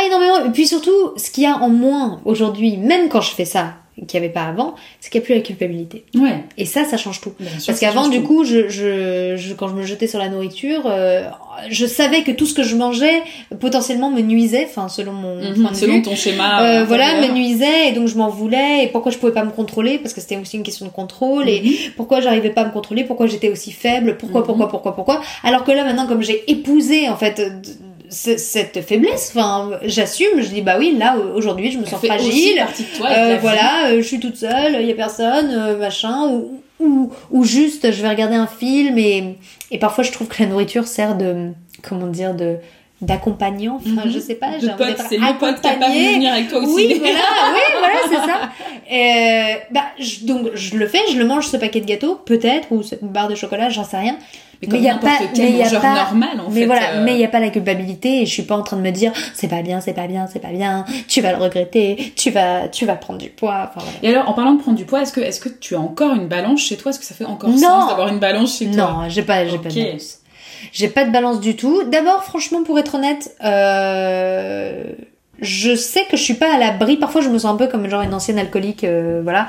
[0.00, 3.30] pas énormément et puis surtout ce qu'il y a en moins aujourd'hui même quand je
[3.32, 3.74] fais ça
[4.08, 6.04] qu'il n'y avait pas avant, c'est qu'il n'y a plus la culpabilité.
[6.14, 6.42] Ouais.
[6.56, 7.32] Et ça, ça change tout.
[7.38, 8.26] Bien Parce qu'avant, du tout.
[8.28, 11.24] coup, je, je, je- quand je me jetais sur la nourriture, euh,
[11.68, 13.20] je savais que tout ce que je mangeais
[13.60, 16.02] potentiellement me nuisait, enfin selon mon Mhm, point de selon vue.
[16.02, 16.62] ton schéma.
[16.62, 19.44] Euh, euh, voilà, me nuisait et donc je m'en voulais et pourquoi je pouvais pas
[19.44, 19.98] me contrôler?
[19.98, 21.92] Parce que c'était aussi une question de contrôle et Mhm.
[21.96, 24.46] pourquoi j'arrivais pas à me contrôler, pourquoi j'étais aussi faible, pourquoi, Mhm.
[24.46, 25.20] pourquoi, pourquoi, pourquoi?
[25.44, 27.74] Alors que là maintenant, comme j'ai épousé en fait c-
[28.10, 32.62] cette faiblesse, enfin j'assume, je dis bah oui, là aujourd'hui je me Ça sens fragile,
[32.96, 36.60] toi euh, voilà, euh, je suis toute seule, il y a personne, euh, machin, ou,
[36.80, 39.36] ou, ou juste je vais regarder un film et,
[39.70, 41.50] et parfois je trouve que la nourriture sert de,
[41.82, 42.56] comment dire, de
[43.02, 44.12] d'accompagnant, enfin Mhm.
[44.12, 46.14] je sais pas, j'ai envie d'être accompagnée.
[46.14, 46.74] venir avec toi aussi.
[46.74, 47.14] Oui, voilà,
[47.54, 48.50] oui, voilà, c'est ça.
[48.92, 52.68] Euh, bah, je- donc je le fais, je le mange ce paquet de gâteaux, peut-être,
[52.70, 54.16] ou cette barre de chocolat, j'en sais rien.
[54.62, 56.66] Mais Mais comme y a pas- mais y a pas- normal, en mais fait.
[56.66, 58.76] voilà, euh, mais il n'y a pas la culpabilité et je suis pas en train
[58.76, 61.38] de me dire c'est pas bien, c'est pas bien, c'est pas bien, tu vas le
[61.38, 63.70] regretter, tu vas, tu vas prendre du poids.
[63.70, 63.90] Enfin, voilà.
[64.02, 66.14] Et alors, en parlant de prendre du poids, est-ce que, est-ce que tu as encore
[66.14, 66.90] une balance chez toi?
[66.90, 67.56] Est-ce que ça fait encore Non.
[67.56, 68.76] sens d'avoir une balance chez toi?
[68.76, 70.19] Non, j'ai pas, j'ai pas de balance.
[70.72, 71.82] J'ai pas de balance du tout.
[71.84, 74.84] D'abord, franchement, pour être honnête, euh,
[75.40, 76.96] je sais que je suis pas à l'abri.
[76.96, 79.48] Parfois, je me sens un peu comme genre une ancienne alcoolique, euh, voilà.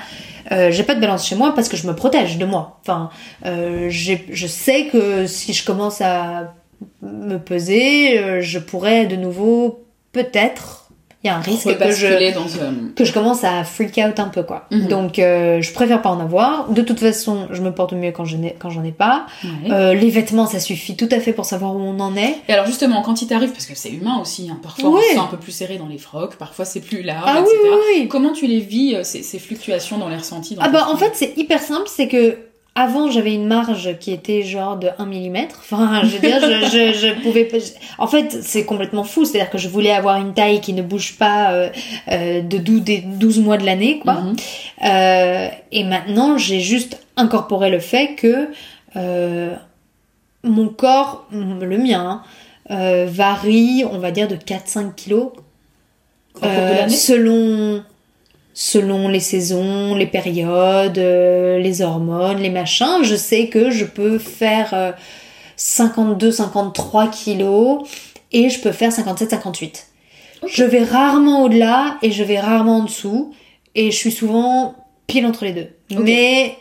[0.52, 2.80] Euh, j'ai pas de balance chez moi parce que je me protège de moi.
[2.82, 3.10] Enfin,
[3.46, 6.54] euh, je sais que si je commence à
[7.02, 10.81] me peser, je pourrais de nouveau peut-être.
[11.24, 12.58] Il y a un risque que je Rebasculer dans ce...
[12.96, 14.66] que je commence à freak out un peu quoi.
[14.72, 14.88] Mhm.
[14.88, 16.70] Donc euh, je préfère pas en avoir.
[16.70, 19.28] De toute façon, je me porte mieux quand je n'ai quand j'en ai pas.
[19.44, 19.72] Ouais.
[19.72, 22.36] Euh, les vêtements, ça suffit tout à fait pour savoir où on en est.
[22.48, 25.02] Et alors justement, quand il t'arrive, parce que c'est humain aussi, hein, parfois on Oui.
[25.10, 27.50] se sent un peu plus serré dans les frocs, parfois c'est plus large, Ah oui,
[27.54, 27.60] etc.
[27.72, 28.08] oui, oui.
[28.08, 30.98] Comment tu les vis, euh, ces, ces fluctuations dans les ressentis dans Ah bah en
[30.98, 32.38] fait c'est hyper simple, c'est que
[32.74, 35.48] avant j'avais une marge qui était genre de 1 mm.
[35.60, 37.58] Enfin je veux dire, je, je, je pouvais pas...
[37.98, 41.18] En fait c'est complètement fou, c'est-à-dire que je voulais avoir une taille qui ne bouge
[41.18, 41.70] pas euh,
[42.10, 44.14] euh, de 12, des 12 mois de l'année quoi.
[44.22, 44.36] Mhm.
[44.86, 48.50] Euh, et maintenant, j'ai juste incorporé le fait que
[48.96, 49.56] euh,
[50.44, 52.24] mon corps, le mien,
[52.70, 55.32] euh, varie, on va dire, de 4-5 kilos
[56.36, 57.84] Au cours de euh, selon,
[58.54, 63.04] selon les saisons, les périodes, euh, les hormones, les machins.
[63.04, 64.92] Je sais que je peux faire euh,
[65.58, 67.88] 52-53 kilos
[68.32, 69.84] et je peux faire 57-58.
[70.44, 70.50] Ok.
[70.52, 73.34] Je vais rarement au-delà et je vais rarement en dessous.
[73.76, 74.76] Et je suis souvent
[75.08, 75.68] pile entre les deux.
[75.98, 76.56] Mais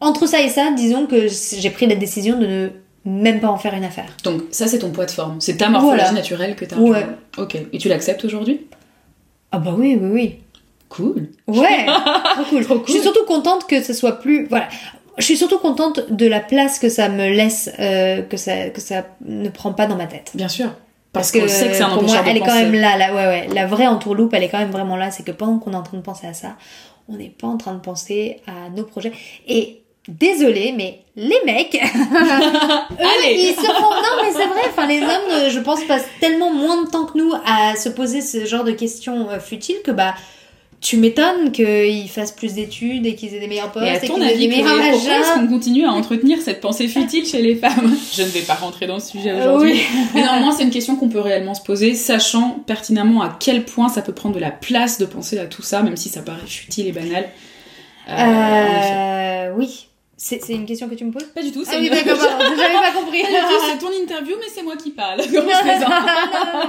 [0.00, 2.68] entre ça et ça, disons que j'ai pris la décision de ne
[3.04, 4.14] même pas en faire une affaire.
[4.24, 6.12] Donc ça c'est ton poids de forme, c'est ta morphologie Voilà.
[6.12, 6.76] naturelle que t'as.
[6.76, 7.06] Ouais.
[7.38, 7.56] Ok.
[7.72, 8.66] Et tu l'acceptes aujourd'hui?
[9.52, 10.34] Ah bah oui, oui, oui.
[10.96, 11.28] Cool.
[11.46, 11.86] Ouais,
[12.34, 12.64] trop cool.
[12.64, 13.02] Trop Je suis cool.
[13.02, 14.46] surtout contente que ce soit plus...
[14.48, 14.68] Voilà.
[15.18, 18.80] Je suis surtout contente de la place que ça me laisse, euh, que, ça, que
[18.80, 20.32] ça ne prend pas dans ma tête.
[20.34, 20.66] Bien sûr.
[21.12, 23.14] Parce, Parce que sait que c'est un pour moi, elle est quand même là, là,
[23.14, 23.48] ouais, ouais.
[23.54, 25.10] La vraie entourloupe, elle est quand même vraiment là.
[25.10, 26.56] C'est que pendant qu'on est en train de penser à ça,
[27.08, 29.12] on n'est pas en train de penser à nos projets.
[29.48, 32.04] Et désolé, mais les mecs, eux,
[32.98, 33.36] Allez.
[33.38, 33.90] ils se font.
[33.90, 34.60] Non, mais c'est vrai.
[34.68, 37.88] Enfin, les hommes, euh, je pense, passent tellement moins de temps que nous à se
[37.88, 40.14] poser ce genre de questions euh, futiles que bah.
[40.80, 44.06] Tu m'étonnes qu'ils fassent plus d'études et qu'ils aient des meilleurs postes Et à et
[44.06, 47.40] ton aient avis, des meilleurs pourquoi est-ce qu'on continue à entretenir cette pensée futile chez
[47.42, 49.72] les femmes Je ne vais pas rentrer dans ce sujet aujourd'hui.
[49.72, 49.82] oui.
[50.14, 53.88] Mais néanmoins, c'est une question qu'on peut réellement se poser, sachant pertinemment à quel point
[53.88, 56.46] ça peut prendre de la place de penser à tout ça, même si ça paraît
[56.46, 57.26] futile et banal.
[58.08, 58.12] Euh.
[58.12, 59.88] Euh, oui.
[60.18, 61.24] C'est c'est une question que tu me poses?
[61.34, 63.20] Pas du tout, c'est Ah oui, une- d'accord, j'avais pas compris.
[63.20, 65.20] Pas du tout, c'est ton interview, mais c'est moi qui parle.
[65.30, 66.65] Comment je.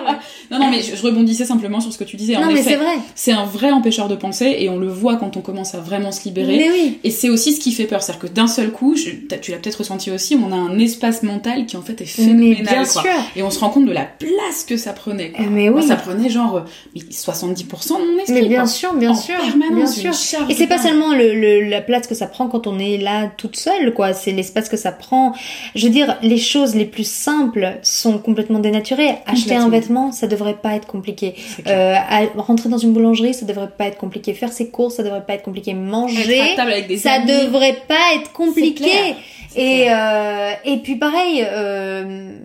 [0.58, 2.34] Non, non, mais je, je rebondissais simplement sur ce que tu disais.
[2.36, 2.96] Non, mais c'est vrai.
[3.16, 6.12] c'est un vrai empêcheur de penser et on le voit quand on commence à vraiment
[6.12, 6.58] se libérer.
[6.58, 7.00] Mais oui.
[7.04, 9.58] Et c'est aussi ce qui fait peur, c'est-à-dire que d'un seul coup, je- tu l'as
[9.58, 12.64] peut-être ressenti aussi, on a un espace mental qui en fait est Mais phénoménal.
[12.64, 13.02] bien quoi.
[13.02, 13.12] sûr.
[13.36, 15.32] Et on se rend compte de la place que ça prenait.
[15.32, 15.46] quoi.
[15.50, 15.88] Mais Moi, oui.
[15.88, 16.62] ça prenait genre euh,
[16.96, 18.34] mais 70% de mon esprit.
[18.34, 18.68] Mais bien quoi.
[18.68, 20.40] sûr, bien en sûr, permanence, bien sûr.
[20.50, 23.30] Et c'est pas seulement le, le- la place que ça prend quand on est là
[23.38, 24.14] toute seule, quoi.
[24.14, 25.34] C'est l'espace que ça prend.
[25.76, 29.16] Je veux dire, les choses les plus simples sont complètement dénaturées.
[29.26, 31.36] Acheter un vêtement, ça devrait pas être compliqué.
[31.68, 34.34] Euh, à- rentrer dans une boulangerie, ça devrait pas être compliqué.
[34.34, 35.74] Faire ses courses, ça devrait pas être compliqué.
[35.74, 37.26] Manger, à table avec des ça amis.
[37.28, 39.16] devrait pas être compliqué.
[39.56, 42.38] Et, euh, et puis pareil, euh,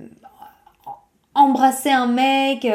[1.34, 2.66] embrasser un mec.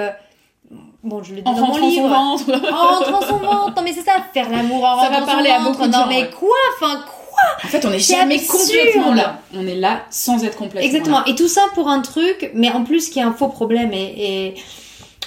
[1.04, 2.08] bon, je le dis en dans mon rentrant son livre.
[2.08, 2.52] ventre.
[2.74, 3.74] En rentrant son ventre.
[3.76, 5.72] Non mais c'est ça, faire l'amour en Ça va rentrant parler son à ventre.
[5.72, 6.30] beaucoup de non gens, mais ouais.
[6.40, 7.14] quoi Enfin quoi?
[7.64, 8.58] En fait, on C'est jamais absurde.
[8.62, 9.40] complètement là.
[9.56, 11.20] On est là sans être complètement Exactement.
[11.20, 11.26] là.
[11.28, 13.94] Et tout ça pour un truc, mais en plus qui est un faux problème.
[13.94, 14.56] Et, et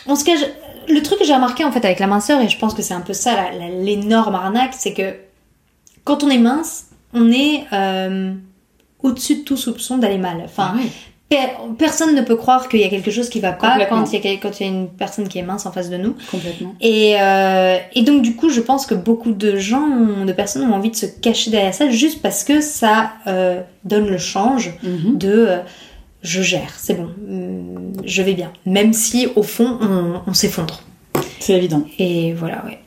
[0.06, 0.40] on se cache.
[0.88, 2.94] Le truc que j'ai remarqué en fait avec la minceur, et je pense que c'est
[2.94, 3.32] un peu ça
[3.82, 5.14] l'énorme arnaque, c'est que
[6.04, 8.32] quand on est mince, on est euh,
[9.02, 10.42] au-dessus de tout soupçon d'aller mal.
[10.44, 11.36] Enfin, Ah
[11.78, 14.16] personne ne peut croire qu'il y a quelque chose qui va pas quand il y,
[14.16, 16.16] a, quel- quand il y a une personne qui est mince en face de nous.
[16.28, 16.74] Complètement.
[16.80, 20.68] Et, euh, et donc du coup, je pense que beaucoup de gens, ont- de personnes
[20.68, 24.72] ont envie de se cacher derrière ça juste parce que ça euh, donne le change
[24.82, 25.18] Mhm.
[25.18, 25.48] de
[26.22, 28.52] je gère, c'est bon, hum, je vais bien.
[28.66, 30.82] Même si au fond, on, on s'effondre.
[31.38, 31.84] C'est évident.
[31.98, 32.78] Et voilà, ouais.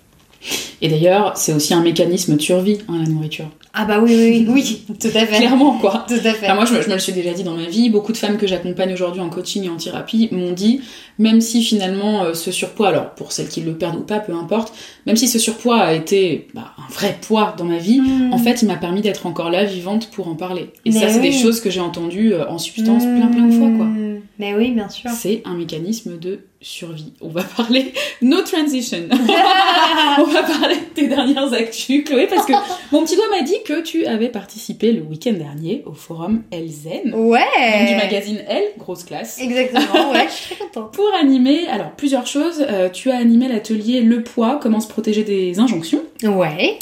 [0.81, 3.49] Et d'ailleurs, c'est aussi un mécanisme de survie, hein, la nourriture.
[3.75, 5.37] Ah bah oui, oui, oui, oui, tout à fait.
[5.37, 6.05] Clairement, quoi.
[6.07, 6.45] Tout à fait.
[6.45, 7.89] Enfin, moi, je me, je me le suis déjà dit dans ma vie.
[7.89, 10.81] Beaucoup de femmes que j'accompagne aujourd'hui en coaching et en thérapie m'ont dit,
[11.17, 14.33] même si finalement euh, ce surpoids, alors pour celles qui le perdent ou pas, peu
[14.33, 14.73] importe,
[15.07, 18.33] même si ce surpoids a été bah, un vrai poids dans ma vie, Mm.
[18.33, 20.69] en fait, il m'a permis d'être encore là, vivante, pour en parler.
[20.85, 23.53] Et Mais ça, c'est des choses que j'ai entendues euh, en substance plein plein de
[23.53, 23.85] fois, quoi.
[23.85, 24.21] Mmh.
[24.39, 25.09] Mais oui, bien sûr.
[25.11, 27.13] C'est un mécanisme de survie.
[27.21, 29.07] On va parler no transition.
[29.11, 32.53] On va parler de tes dernières actus, Chloé, parce que
[32.91, 37.13] mon petit doigt m'a dit que tu avais participé le week-end dernier au forum Elzen,
[37.13, 37.87] Ouais.
[37.87, 39.39] du magazine Elle, grosse classe.
[39.39, 40.93] Exactement, ouais, je suis très contente.
[40.93, 45.23] Pour animer, alors plusieurs choses, Euh, tu as animé l'atelier Le poids, comment se protéger
[45.23, 46.01] des injonctions.
[46.23, 46.79] Ouais.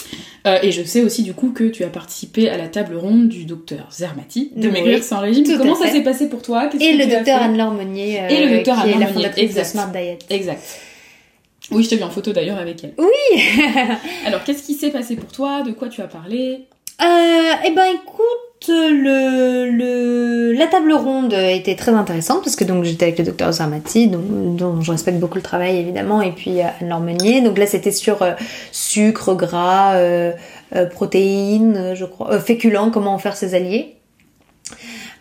[0.48, 3.28] Euh, et je sais aussi du coup que tu as participé à la table ronde
[3.30, 5.46] du docteur Zermati de Oui, Maigrir sans régime.
[5.58, 6.68] Comment ça s'est passé pour toi?
[6.74, 9.44] Et que le as docteur Anne-Laure Monnier, euh, Et le docteur Anne-Laure la Monnier, fondatrice
[9.44, 9.64] exact.
[9.64, 10.20] de Smart Diet.
[10.30, 10.64] Exact.
[11.70, 12.94] Oui, je t'ai vu en photo d'ailleurs avec elle.
[12.98, 13.42] Oui
[14.26, 15.62] Alors, qu'est-ce qui s'est passé pour toi?
[15.62, 16.66] De quoi tu as parlé?
[17.02, 18.26] Euh, eh ben écoute,
[18.68, 23.52] le, le, la table ronde était très intéressante parce que donc j'étais avec le docteur
[23.52, 24.22] Zarmati, dont,
[24.54, 27.42] dont je respecte beaucoup le travail évidemment, et puis euh, Anne-Laure Meunier.
[27.42, 28.34] Donc là c'était sur euh,
[28.72, 30.32] sucre, gras, euh,
[30.76, 33.96] euh, protéines, euh, je crois, féculents, comment en faire ses alliés.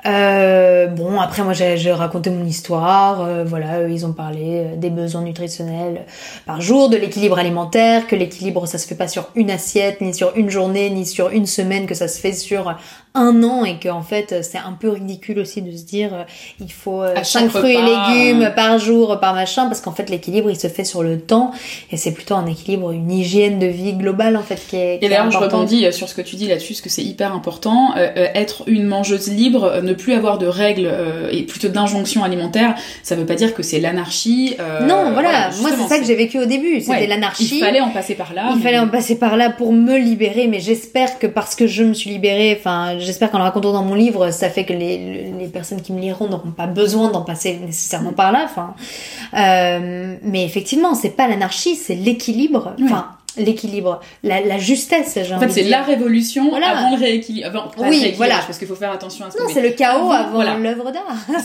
[0.06, 4.88] Euh, bon, après moi j'ai raconté mon histoire, euh, voilà, eux, ils ont parlé des
[4.88, 6.06] besoins nutritionnels
[6.46, 10.14] par jour, de l'équilibre alimentaire, que l'équilibre ça se fait pas sur une assiette, ni
[10.14, 12.74] sur une journée, ni sur une semaine, que ça se fait sur
[13.14, 16.22] un an et que en fait c'est un peu ridicule aussi de se dire euh,
[16.60, 18.50] il faut À 5 chaque fruits repas, et légumes euh.
[18.50, 21.50] par jour, par machin, parce qu'en fait l'équilibre il se fait sur le temps
[21.90, 25.06] et c'est plutôt un équilibre, une hygiène de vie globale en fait qui est, qui
[25.06, 27.34] Et d'ailleurs, je rebondis euh, sur ce que tu dis là-dessus, parce que c'est hyper
[27.34, 27.94] important.
[27.96, 31.68] Euh, euh, être une mangeuse libre, euh, ne plus avoir de règles euh, et plutôt
[31.68, 34.54] d'injonctions alimentaires, ça veut pas dire que c'est l'anarchie.
[34.60, 37.48] euh, non, voilà, moi c'est ça que j'ai vécu au début, c'était Ouais, l'anarchie.
[37.56, 38.50] Il fallait en passer par là.
[38.52, 41.66] Il mais- fallait en passer par là pour me libérer, mais j'espère que parce que
[41.66, 44.72] je me suis libérée, enfin, j'espère qu'en le racontant dans mon livre, ça fait que
[44.72, 48.74] les, les personnes qui me liront n'auront pas besoin d'en passer nécessairement par là, enfin.
[49.34, 55.48] Euh, mais effectivement, c'est pas l'anarchie, c'est l'équilibre, enfin, l'équilibre, la, la justesse, En fait,
[55.50, 56.76] c'est la révolution Voilà.
[56.78, 57.50] avant le rééquilibre.
[57.52, 58.34] Pas Oui, rééquilibrage, voilà.
[58.46, 60.56] Parce qu'il faut faire attention à ce Non, c'est le chaos Avant, voilà.
[60.58, 61.04] l'œuvre d'art.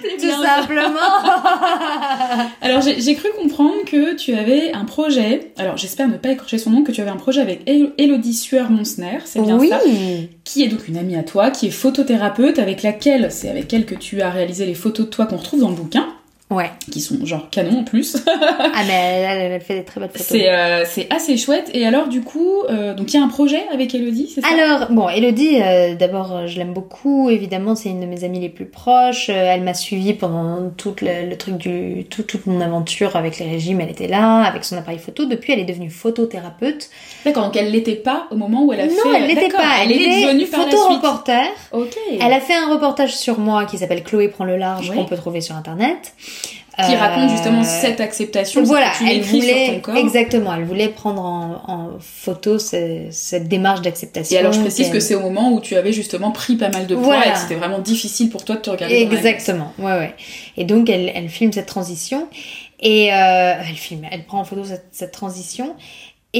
[0.00, 0.60] plaît Tout bien, ça.
[0.60, 0.90] simplement.
[2.62, 6.70] Alors j'ai cru comprendre que tu avais un projet, alors j'espère ne pas écorcher son
[6.70, 9.68] nom, que tu avais un projet avec El- Elodie Sueur-Monsner, c'est bien oui.
[9.70, 9.80] ça
[10.44, 13.86] Qui est donc une amie à toi, qui est photothérapeute, avec laquelle, c'est avec elle
[13.86, 16.06] que tu as réalisé les photos de toi qu'on retrouve dans le bouquin,
[16.50, 16.70] Ouais.
[16.90, 18.16] qui sont genre canon en plus.
[18.80, 18.92] Ah, mais
[19.26, 20.26] elle, elle, fait des très belles photos.
[20.26, 21.70] c'est euh, c'est assez chouette.
[21.74, 24.48] Et alors du coup, euh, donc il y a un projet avec Elodie, c'est ça?
[24.52, 27.28] Alors, bon, Elodie, euh, d'abord, euh, je l'aime beaucoup.
[27.30, 29.30] Évidemment, c'est une de mes amies les plus proches.
[29.30, 33.38] Euh, elle m'a suivie pendant tout le, le truc du, tout, toute mon aventure avec
[33.38, 33.80] les régimes.
[33.80, 35.24] Elle était là, avec son appareil photo.
[35.26, 36.88] Depuis, elle est devenue photothérapeute.
[37.24, 38.94] D'accord, donc elle l'était pas au moment où elle a fait...
[38.94, 39.82] non, elle l'était pas.
[39.82, 41.48] Elle, est devenue photoreporter.
[41.72, 41.96] Ok.
[42.20, 44.96] Elle a fait un reportage sur moi qui s'appelle Chloé prend le large, Ouais.
[44.96, 46.12] qu'on peut trouver sur internet.
[46.86, 49.96] Qui Euh, raconte justement cette acceptation, Voilà, que tu elle voulait sur ton corps.
[49.96, 54.36] exactement, elle voulait prendre en, en photo ce- cette démarche d'acceptation.
[54.36, 56.86] Et alors je précise que c'est au moment où tu avais justement pris pas mal
[56.86, 57.30] de poids Voilà.
[57.30, 59.16] et que c'était vraiment difficile pour toi de te regarder dans la.
[59.18, 60.14] Exactement, ouais, ouais.
[60.56, 62.28] Et donc, elle, elle filme cette transition.
[62.80, 65.74] Et euh, elle filme, elle prend en photo cette, cette transition.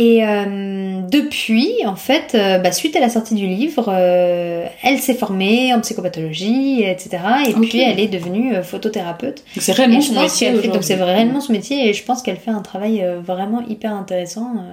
[0.01, 5.01] Et euh, depuis, en fait, euh, bah, suite à la sortie du livre, euh, elle
[5.01, 7.19] s'est formée en psychopathologie, etc.
[7.49, 9.43] Et puis, elle est devenue euh, photothérapeute.
[9.59, 11.89] C'est je son métier fait, donc c'est réellement son métier.
[11.89, 14.73] Et je pense qu'elle fait un travail euh, vraiment hyper intéressant, euh,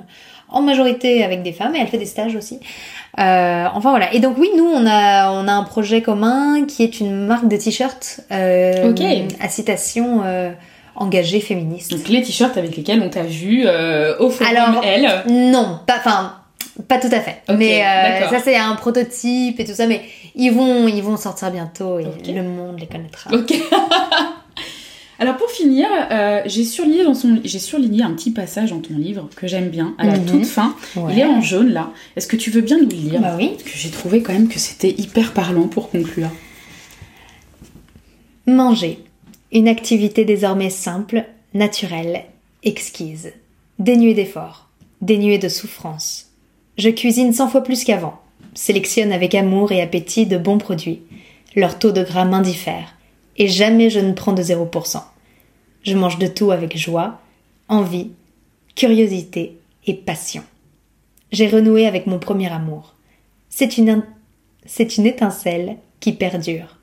[0.49, 2.59] en majorité avec des femmes, et elle fait des stages aussi.
[3.17, 4.13] Euh, enfin voilà.
[4.13, 7.47] Et donc oui, nous on a on a un projet commun qui est une marque
[7.47, 9.01] de t-shirts euh, Ok.
[9.41, 10.51] à citation euh,
[10.95, 11.91] engagée féministe.
[11.91, 15.23] Donc les t-shirts avec lesquels on t'a vu euh, au forum Alors, Elle.
[15.51, 16.35] Non, pas enfin
[16.89, 17.41] pas tout à fait.
[17.57, 19.87] Mais euh, ça c'est un prototype et tout ça.
[19.87, 20.01] Mais
[20.35, 23.31] ils vont ils vont sortir bientôt et le monde les connaîtra.
[23.33, 23.53] Ok.
[25.17, 28.95] Alors pour finir, euh, j'ai surligné dans son, j'ai surligné un petit passage dans ton
[28.97, 30.25] livre que j'aime bien à la Mhm.
[30.25, 30.75] toute fin.
[30.97, 31.13] Ouais.
[31.13, 31.91] Il est en jaune là.
[32.17, 33.21] Est-ce que tu veux bien nous le lire?
[33.21, 33.51] Bah oui.
[33.53, 36.27] Parce que j'ai trouvé quand même que c'était hyper parlant pour conclure.
[38.47, 38.99] Manger.
[39.55, 42.25] Une activité désormais simple, naturelle,
[42.63, 43.31] exquise.
[43.79, 44.67] Dénuée d'efforts,
[44.99, 46.29] dénuée de souffrance.
[46.77, 48.19] Je cuisine cent fois plus qu'avant.
[48.53, 51.03] Sélectionne avec amour et appétit de bons produits.
[51.55, 52.97] Leur taux de gras m'indiffère.
[53.37, 55.01] Et jamais je ne prends de 0%.
[55.83, 57.21] Je mange de tout avec joie,
[57.69, 58.11] envie,
[58.75, 60.43] curiosité et passion.
[61.31, 62.93] J'ai renoué avec mon premier amour.
[63.47, 64.03] C'est une,
[64.65, 66.74] c'est une étincelle qui perdure.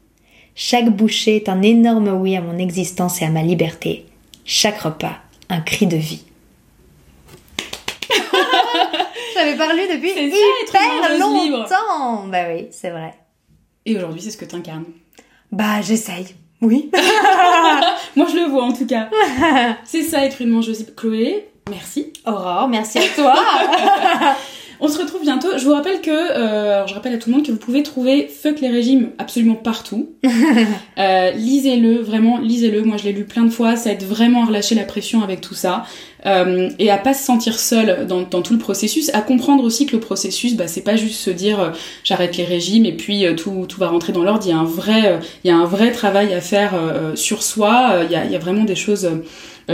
[0.55, 4.07] Chaque bouchée est un énorme oui à mon existence et à ma liberté.
[4.45, 5.17] Chaque repas,
[5.49, 6.25] un cri de vie.
[9.35, 11.59] J'avais parlé depuis hyper mangeuse libre.
[11.59, 12.27] longtemps.
[12.27, 13.15] Bah oui, c'est vrai.
[13.87, 14.85] Et aujourd'hui, c'est ce que t'incarnes.
[15.51, 16.35] Bah j'essaye.
[16.61, 16.91] Oui.
[18.17, 19.09] Moi, je le vois en tout cas.
[19.85, 20.93] c'est ça, être une mangeuse libre.
[20.97, 22.13] Chloé, merci.
[22.27, 23.35] Aurore, merci à toi.
[24.85, 25.47] On se retrouve bientôt.
[25.57, 28.27] Je vous rappelle que, euh, je rappelle à tout le monde que vous pouvez trouver
[28.27, 30.11] Fuck les régimes absolument partout.
[30.99, 32.83] Euh, lisez-le, vraiment, lisez-le.
[32.83, 33.77] Moi, je l'ai lu plein de fois.
[33.77, 35.85] Ça aide vraiment à relâcher la pression avec tout ça.
[36.25, 39.11] Euh, et à pas se sentir seul dans, dans tout le processus.
[39.15, 41.71] À comprendre aussi que le processus, bah, c'est pas juste se dire euh,
[42.05, 44.45] j'arrête les régimes et puis euh, tout, tout va rentrer dans l'ordre.
[44.47, 46.75] Il y a un vrai, il y a un vrai travail à faire
[47.15, 48.03] sur soi.
[48.05, 49.09] Il y, a, il y a vraiment des choses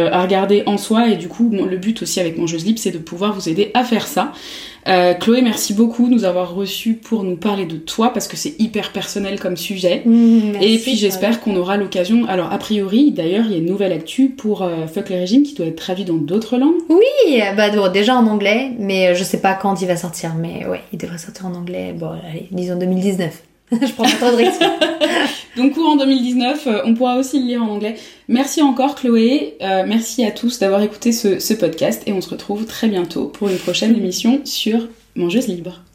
[0.07, 1.09] à regarder en soi.
[1.09, 3.71] Et du coup, bon, le but aussi avec Mangeuse Libre, c'est de pouvoir vous aider
[3.75, 4.33] à faire ça.
[4.89, 8.37] Euh, Chloé, merci beaucoup de nous avoir reçus pour nous parler de toi parce que
[8.37, 10.03] c'est hyper personnel comme sujet.
[10.61, 12.25] et puis j'espère qu'on aura l'occasion.
[12.27, 15.43] Alors a priori, d'ailleurs, il y a une nouvelle actu pour euh, Fuck les régimes
[15.43, 16.81] qui doit être traduit dans d'autres langues.
[16.89, 20.67] Oui, bah bon, déjà en anglais, mais je sais pas quand il va sortir, mais
[20.67, 21.93] ouais, il devrait sortir en anglais.
[21.93, 23.43] Bon, allez, disons 2019.
[23.73, 24.63] je prends pas trop de risques.
[25.57, 27.97] Donc courant 2019, euh, on pourra aussi le lire en anglais.
[28.29, 32.31] Merci encore Chloé, Euh, merci à tous d'avoir écouté ce, ce podcast et on se
[32.31, 35.88] retrouve très bientôt pour une prochaine émission sur Mangeuse Libre.